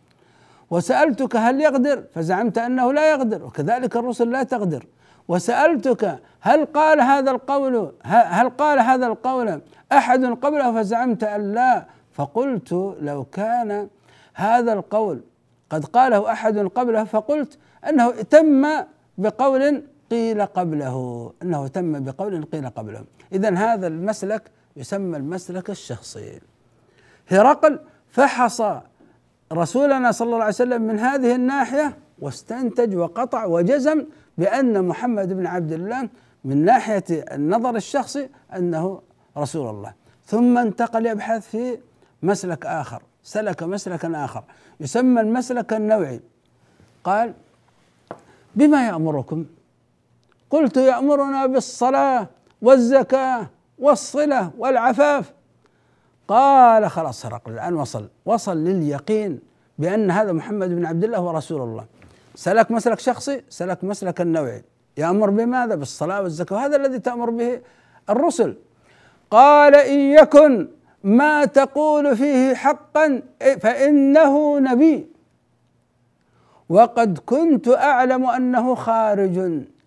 وسألتك 0.69 1.35
هل 1.35 1.61
يقدر؟ 1.61 2.03
فزعمت 2.13 2.57
أنه 2.57 2.93
لا 2.93 3.11
يقدر 3.11 3.43
وكذلك 3.43 3.95
الرسل 3.95 4.31
لا 4.31 4.43
تقدر. 4.43 4.85
وسألتك 5.27 6.19
هل 6.41 6.65
قال 6.65 7.01
هذا 7.01 7.31
القول 7.31 7.91
هل 8.03 8.49
قال 8.49 8.79
هذا 8.79 9.07
القول 9.07 9.61
أحد 9.91 10.25
قبله؟ 10.25 10.81
فزعمت 10.81 11.23
أن 11.23 11.53
لا. 11.53 11.85
فقلت 12.13 12.95
لو 13.01 13.23
كان 13.23 13.87
هذا 14.33 14.73
القول 14.73 15.21
قد 15.69 15.85
قاله 15.85 16.31
أحد 16.31 16.57
قبله 16.57 17.03
فقلت 17.03 17.57
أنه 17.89 18.11
تم 18.11 18.67
بقول 19.17 19.83
قيل 20.11 20.45
قبله 20.45 21.31
أنه 21.41 21.67
تم 21.67 22.03
بقول 22.03 22.43
قيل 22.43 22.69
قبله. 22.69 23.03
إذا 23.33 23.55
هذا 23.55 23.87
المسلك 23.87 24.41
يسمى 24.77 25.17
المسلك 25.17 25.69
الشخصي. 25.69 26.39
هرقل 27.27 27.79
فحص 28.09 28.61
رسولنا 29.53 30.11
صلى 30.11 30.25
الله 30.25 30.43
عليه 30.43 30.47
وسلم 30.47 30.81
من 30.81 30.99
هذه 30.99 31.35
الناحية 31.35 31.97
واستنتج 32.19 32.95
وقطع 32.95 33.45
وجزم 33.45 34.05
بأن 34.37 34.85
محمد 34.85 35.33
بن 35.33 35.45
عبد 35.47 35.71
الله 35.71 36.09
من 36.43 36.65
ناحية 36.65 37.03
النظر 37.09 37.75
الشخصي 37.75 38.29
أنه 38.55 39.01
رسول 39.37 39.69
الله. 39.69 39.93
ثم 40.25 40.57
انتقل 40.57 41.05
يبحث 41.05 41.47
في 41.47 41.77
مسلك 42.23 42.65
آخر 42.65 43.01
سلك 43.23 43.63
مسلكا 43.63 44.25
آخر. 44.25 44.43
يسمى 44.79 45.21
المسلك 45.21 45.73
النوعي. 45.73 46.21
قال 47.03 47.33
بما 48.55 48.87
يأمركم؟ 48.87 49.45
قلت 50.49 50.77
يأمرنا 50.77 51.45
بالصلاة 51.45 52.27
والزكاة 52.61 53.49
والصلة 53.79 54.51
والعفاف. 54.57 55.33
قال 56.27 56.89
خلاص 56.89 57.25
هرقل 57.25 57.51
الآن 57.51 57.73
وصل 57.73 58.09
وصل 58.25 58.57
لليقين 58.57 59.39
بأن 59.77 60.11
هذا 60.11 60.31
محمد 60.31 60.69
بن 60.69 60.85
عبد 60.85 61.03
الله 61.03 61.21
ورسول 61.21 61.61
الله. 61.61 61.85
سلك 62.35 62.71
مسلك 62.71 62.99
شخصي 62.99 63.41
سلك 63.49 63.83
مسلك 63.83 64.21
النوعي 64.21 64.63
يأمر 64.97 65.29
بماذا؟ 65.29 65.75
بالصلاة 65.75 66.21
والزكاة 66.21 66.55
وهذا 66.55 66.75
الذي 66.75 66.99
تأمر 66.99 67.29
به 67.29 67.61
الرسل. 68.09 68.55
قال 69.31 69.75
إن 69.75 69.99
يكن 69.99 70.67
ما 71.03 71.45
تقول 71.45 72.17
فيه 72.17 72.55
حقا 72.55 73.21
فإنه 73.59 74.59
نبي. 74.59 75.07
وقد 76.69 77.17
كنت 77.25 77.67
أعلم 77.67 78.25
أنه 78.25 78.75
خارج. 78.75 79.37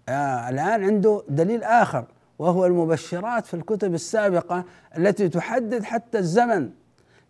آه 0.08 0.48
الآن 0.48 0.84
عنده 0.84 1.22
دليل 1.28 1.62
آخر. 1.62 2.04
وهو 2.40 2.66
المبشرات 2.66 3.46
في 3.46 3.54
الكتب 3.54 3.94
السابقة 3.94 4.64
التي 4.98 5.28
تحدد 5.28 5.82
حتى 5.82 6.18
الزمن. 6.18 6.70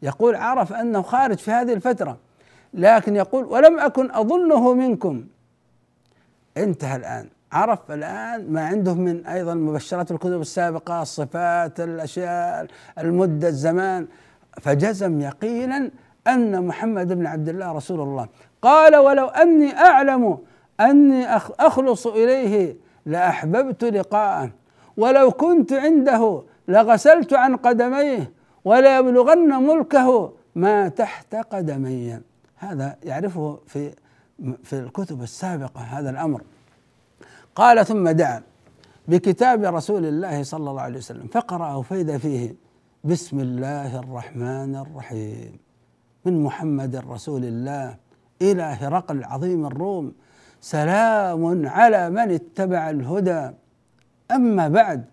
يقول 0.03 0.37
عرف 0.37 0.73
أنه 0.73 1.03
خارج 1.03 1.39
في 1.39 1.51
هذه 1.51 1.73
الفترة 1.73 2.19
لكن 2.75 3.17
يقول 3.17 3.45
ولم 3.45 3.79
أكن 3.79 4.11
أظنه 4.11 4.75
منكم. 4.75 5.25
انتهى 6.57 6.97
الآن. 6.97 7.29
عرف 7.53 7.91
الآن 7.91 8.53
ما 8.53 8.67
عنده 8.67 8.95
من 8.95 9.27
أيضا 9.27 9.55
مبشرات 9.55 10.11
الكتب 10.11 10.41
السابقة 10.41 11.03
الصفات 11.03 11.81
الأشياء 11.81 12.67
المدة 12.99 13.49
الزمان. 13.49 14.07
فجزم 14.61 15.21
يقينا 15.21 15.91
أن 16.27 16.67
محمد 16.67 17.13
بن 17.13 17.27
عبد 17.27 17.49
الله 17.49 17.73
رسول 17.73 18.01
الله. 18.01 18.29
قال 18.63 18.97
ولو 18.97 19.27
أني 19.27 19.77
أعلم 19.77 20.39
أني 20.81 21.37
أخلص 21.61 22.07
إليه 22.07 22.77
لأحببت 23.07 23.85
لقاءه. 23.85 24.51
ولو 25.01 25.31
كنت 25.31 25.73
عنده 25.73 26.43
لغسلت 26.69 27.33
عن 27.33 27.57
قدميه 27.57 28.33
وليبلغن 28.65 29.63
ملكه 29.63 30.33
ما 30.55 30.89
تحت 30.89 31.35
قدمي. 31.35 32.21
هذا 32.57 32.97
يعرفه 33.03 33.59
في 33.67 33.95
في 34.63 34.73
الكتب 34.73 35.23
السابقة 35.23 35.81
هذا 35.81 36.11
الأمر. 36.11 36.43
قال 37.55 37.87
ثم 37.87 38.09
دعا 38.09 38.43
بكتاب 39.09 39.65
رسول 39.65 40.07
الله 40.07 40.43
صلى 40.43 40.71
الله 40.71 40.83
عليه 40.83 40.99
وسلم 40.99 41.27
فقرأه 41.27 41.83
فإذا 41.83 42.19
فيه 42.19 42.55
بسم 43.05 43.41
الله 43.41 43.99
الرحمن 43.99 44.77
الرحيم 44.77 45.59
من 46.25 46.43
محمد 46.43 46.97
رسول 47.11 47.45
الله 47.45 47.97
إلى 48.43 48.63
هرقل 48.63 49.25
عظيم 49.25 49.67
الروم 49.67 50.13
سلام 50.61 51.69
على 51.69 52.11
من 52.11 52.31
اتبع 52.31 52.91
الهدى. 52.91 53.51
أما 54.31 54.69
بعد 54.69 55.05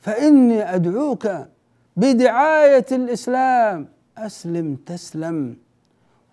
فإني 0.00 0.74
أدعوك 0.74 1.28
بدعاية 1.96 2.86
الإسلام. 2.92 3.88
أسلم 4.18 4.76
تسلم 4.86 5.56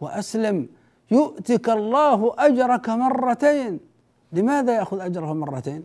وأسلم. 0.01 0.67
يؤتك 1.11 1.69
الله 1.69 2.35
أجرك 2.37 2.89
مرتين. 2.89 3.79
لماذا 4.33 4.75
يأخذ 4.75 4.99
أجره 4.99 5.33
مرتين؟ 5.33 5.83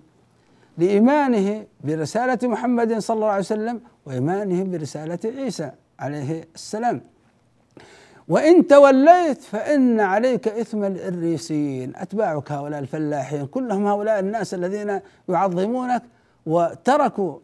لإيمانه 0.79 1.67
برسالة 1.85 2.39
محمد 2.43 2.99
صلى 2.99 3.15
الله 3.15 3.29
عليه 3.29 3.39
وسلم 3.39 3.81
وإيمانه 4.07 4.65
برسالة 4.65 5.19
عيسى 5.25 5.71
عليه 5.99 6.49
السلام. 6.55 7.01
وإن 8.29 8.67
توليت 8.67 9.43
فإن 9.43 10.01
عليك 10.01 10.49
إثم 10.49 10.85
الإريسين. 10.85 11.93
أتباعك 11.97 12.53
هؤلاء 12.53 12.81
الفلاحين 12.81 13.47
كلهم 13.47 13.87
هؤلاء 13.87 14.19
الناس 14.21 14.55
الذين 14.55 15.01
يعظمونك 15.29 16.03
وتركوا 16.47 17.39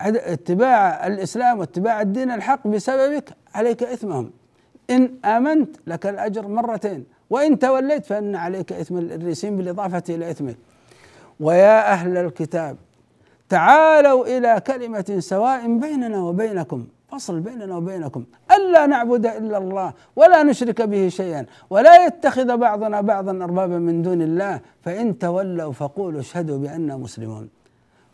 اتباع 0.00 1.06
الإسلام 1.06 1.58
واتباع 1.58 2.00
الدين 2.00 2.30
الحق 2.30 2.66
بسببك 2.66 3.30
عليك 3.54 3.82
إثمهم. 3.82 4.30
إن 4.90 5.14
آمنت 5.24 5.76
لك 5.86 6.06
الأجر 6.06 6.48
مرتين 6.48 7.04
وإن 7.30 7.58
توليت 7.58 8.06
فإن 8.06 8.36
عليك 8.36 8.72
إثم 8.72 8.98
الريسين 8.98 9.56
بالإضافة 9.56 10.02
إلى 10.08 10.30
إثمك. 10.30 10.56
ويا 11.40 11.92
أهل 11.92 12.16
الكتاب 12.16 12.76
تعالوا 13.48 14.26
إلى 14.26 14.60
كلمة 14.66 15.16
سواء 15.18 15.78
بيننا 15.78 16.18
وبينكم 16.18 16.86
فصل 17.08 17.40
بيننا 17.40 17.76
وبينكم. 17.76 18.24
ألا 18.56 18.86
نعبد 18.86 19.26
إلا 19.26 19.58
الله 19.58 19.92
ولا 20.16 20.42
نشرك 20.42 20.82
به 20.82 21.08
شيئا 21.08 21.46
ولا 21.70 22.06
يتخذ 22.06 22.56
بعضنا 22.56 23.00
بعضا 23.00 23.44
أربابا 23.44 23.78
من 23.78 24.02
دون 24.02 24.22
الله 24.22 24.60
فإن 24.82 25.18
تولوا 25.18 25.72
فقولوا 25.72 26.20
اشهدوا 26.20 26.58
بأننا 26.58 26.96
مسلمون. 26.96 27.48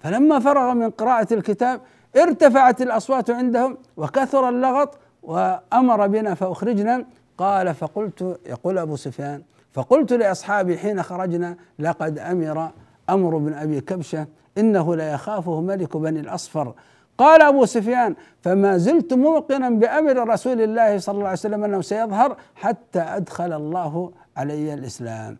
فلما 0.07 0.38
فرغ 0.38 0.74
من 0.74 0.90
قراءة 0.90 1.34
الكتاب 1.34 1.80
ارتفعت 2.16 2.82
الأصوات 2.82 3.30
عندهم 3.30 3.76
وكثر 3.96 4.48
اللغط 4.48 4.98
وأمر 5.22 6.07
بنا 6.07 6.34
فأخرجنا. 6.34 7.04
قال 7.38 7.74
فقلت 7.74 8.38
يقول 8.46 8.78
أبو 8.78 8.96
سفيان 8.96 9.42
فقلت 9.72 10.12
لأصحابي 10.12 10.78
حين 10.78 11.02
خرجنا 11.02 11.57
لقد 11.78 12.18
أمر 12.18 12.70
أمر 13.11 13.36
بن 13.36 13.52
أبي 13.52 13.80
كبشة 13.80 14.26
إنه 14.59 14.96
لا 14.96 15.12
يخافه 15.12 15.61
ملك 15.61 15.96
بني 15.96 16.20
الأصفر. 16.20 16.74
قال 17.18 17.42
أبو 17.42 17.64
سفيان 17.64 18.14
فما 18.42 18.78
زلت 18.78 19.14
موقنا 19.14 19.70
بأمر 19.70 20.28
رسول 20.28 20.61
الله 20.61 20.98
صلى 20.98 21.14
الله 21.14 21.24
عليه 21.24 21.38
وسلم 21.38 21.64
أنه 21.64 21.80
سيظهر 21.80 22.36
حتى 22.54 23.00
أدخل 23.00 23.52
الله 23.52 24.11
علي 24.36 24.74
الإسلام. 24.74 25.36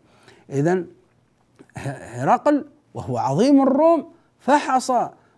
إذا 0.49 0.83
هرقل 1.77 2.65
وهو 2.93 3.17
عظيم 3.17 3.61
الروم 3.61 4.16
فحص 4.39 4.91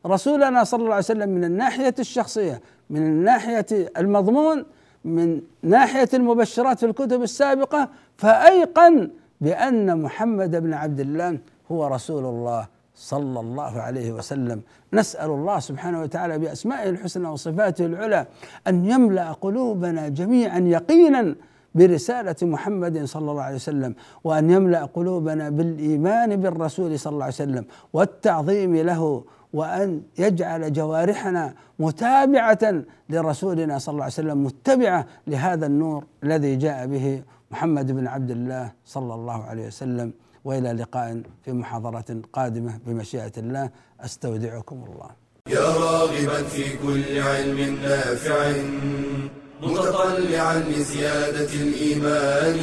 رسولنا 0.06 0.64
صلى 0.64 0.80
الله 0.82 0.94
عليه 0.94 1.04
وسلم 1.06 1.30
من 1.30 1.44
الناحية 1.44 1.96
الشخصية 2.00 2.62
من 2.90 3.02
الناحية 3.02 3.66
المضمون 3.98 4.66
من 5.06 5.42
ناحية 5.64 6.10
المبشرات 6.14 6.80
في 6.80 6.86
الكتب 6.86 7.22
السابقة 7.22 7.90
فأيقن 8.18 9.10
بأن 9.42 10.02
محمد 10.02 10.56
بن 10.56 10.74
عبد 10.74 11.00
الله 11.00 11.38
هو 11.72 11.88
رسول 11.88 12.26
الله 12.26 12.68
صلى 12.96 13.40
الله 13.40 13.82
عليه 13.82 14.12
وسلم. 14.12 14.62
نسأل 14.94 15.30
الله 15.30 15.60
سبحانه 15.60 16.02
وتعالى 16.02 16.40
بأسمائه 16.40 16.90
الحسنى 16.90 17.28
وصفاته 17.28 17.86
العلى 17.86 18.26
أن 18.68 18.86
يملأ 18.86 19.32
قلوبنا 19.32 20.08
جميعا 20.08 20.60
يقينا 20.60 21.36
برسالة 21.76 22.36
محمد 22.42 23.06
صلى 23.06 23.32
الله 23.32 23.44
عليه 23.44 23.56
وسلم 23.56 23.96
وأن 24.24 24.50
يملأ 24.50 24.86
قلوبنا 24.86 25.50
بالإيمان 25.50 26.36
بالرسول 26.36 27.00
صلى 27.00 27.14
الله 27.14 27.24
عليه 27.24 27.34
وسلم 27.34 27.66
والتعظيم 27.94 28.76
له 28.76 29.24
وأن 29.54 30.02
يجعل 30.18 30.74
جوارحنا 30.74 31.54
متابعة 31.80 32.84
لرسولنا 33.10 33.78
صلى 33.78 33.94
الله 33.94 34.04
عليه 34.04 34.14
وسلم 34.14 34.44
متبعة 34.44 35.06
لهذا 35.28 35.66
النور 35.66 36.04
الذي 36.24 36.56
جاء 36.56 36.88
به 36.88 37.24
محمد 37.52 37.92
بن 37.92 38.08
عبد 38.08 38.32
الله 38.32 38.72
صلى 38.86 39.14
الله 39.14 39.44
عليه 39.44 39.68
وسلم. 39.68 40.14
وإلى 40.46 40.72
لقاء 40.72 41.22
في 41.44 41.52
محاضرة 41.52 42.22
قادمة 42.34 42.80
بمشيئة 42.86 43.32
الله. 43.38 43.70
أستودعكم 44.00 44.86
الله. 44.90 45.10
يا 45.48 45.68
راغبا 45.86 46.44
في 46.44 46.78
كل 46.78 47.20
علم 47.22 47.60
نافع. 47.84 48.54
متطلعا 49.62 50.64
لزيادة 50.70 51.54
الإيمان 51.54 52.60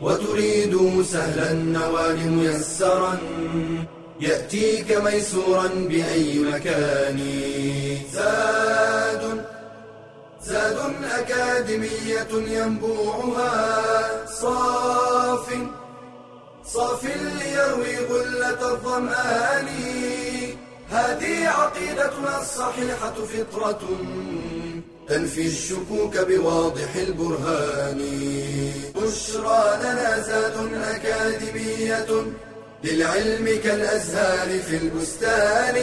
وتريد 0.00 1.02
سهلا 1.02 1.50
النوال 1.50 2.30
ميسرا 2.30 3.18
يأتيك 4.20 4.92
ميسورا 5.04 5.66
بأي 5.66 6.38
مكان. 6.38 7.18
زاد 8.12 9.44
زاد 10.42 10.78
أكاديمية 11.18 12.32
ينبوعها 12.32 14.26
صاف 14.26 15.46
صاف 16.66 17.04
ليروي 17.04 17.96
غلة 18.10 18.72
الظمآن. 18.72 19.68
هذه 20.90 21.48
عقيدتنا 21.48 22.40
الصحيحة 22.40 23.14
فطرة. 23.32 23.80
تنفي 25.12 25.46
الشكوك 25.46 26.18
بواضح 26.18 26.96
البرهان. 26.96 28.00
بشرى 28.96 29.78
لنا 29.80 30.22
زاد 30.22 30.56
أكاديمية 30.74 32.24
للعلم 32.84 33.60
كالأزهار 33.64 34.58
في 34.58 34.76
البستان. 34.76 35.76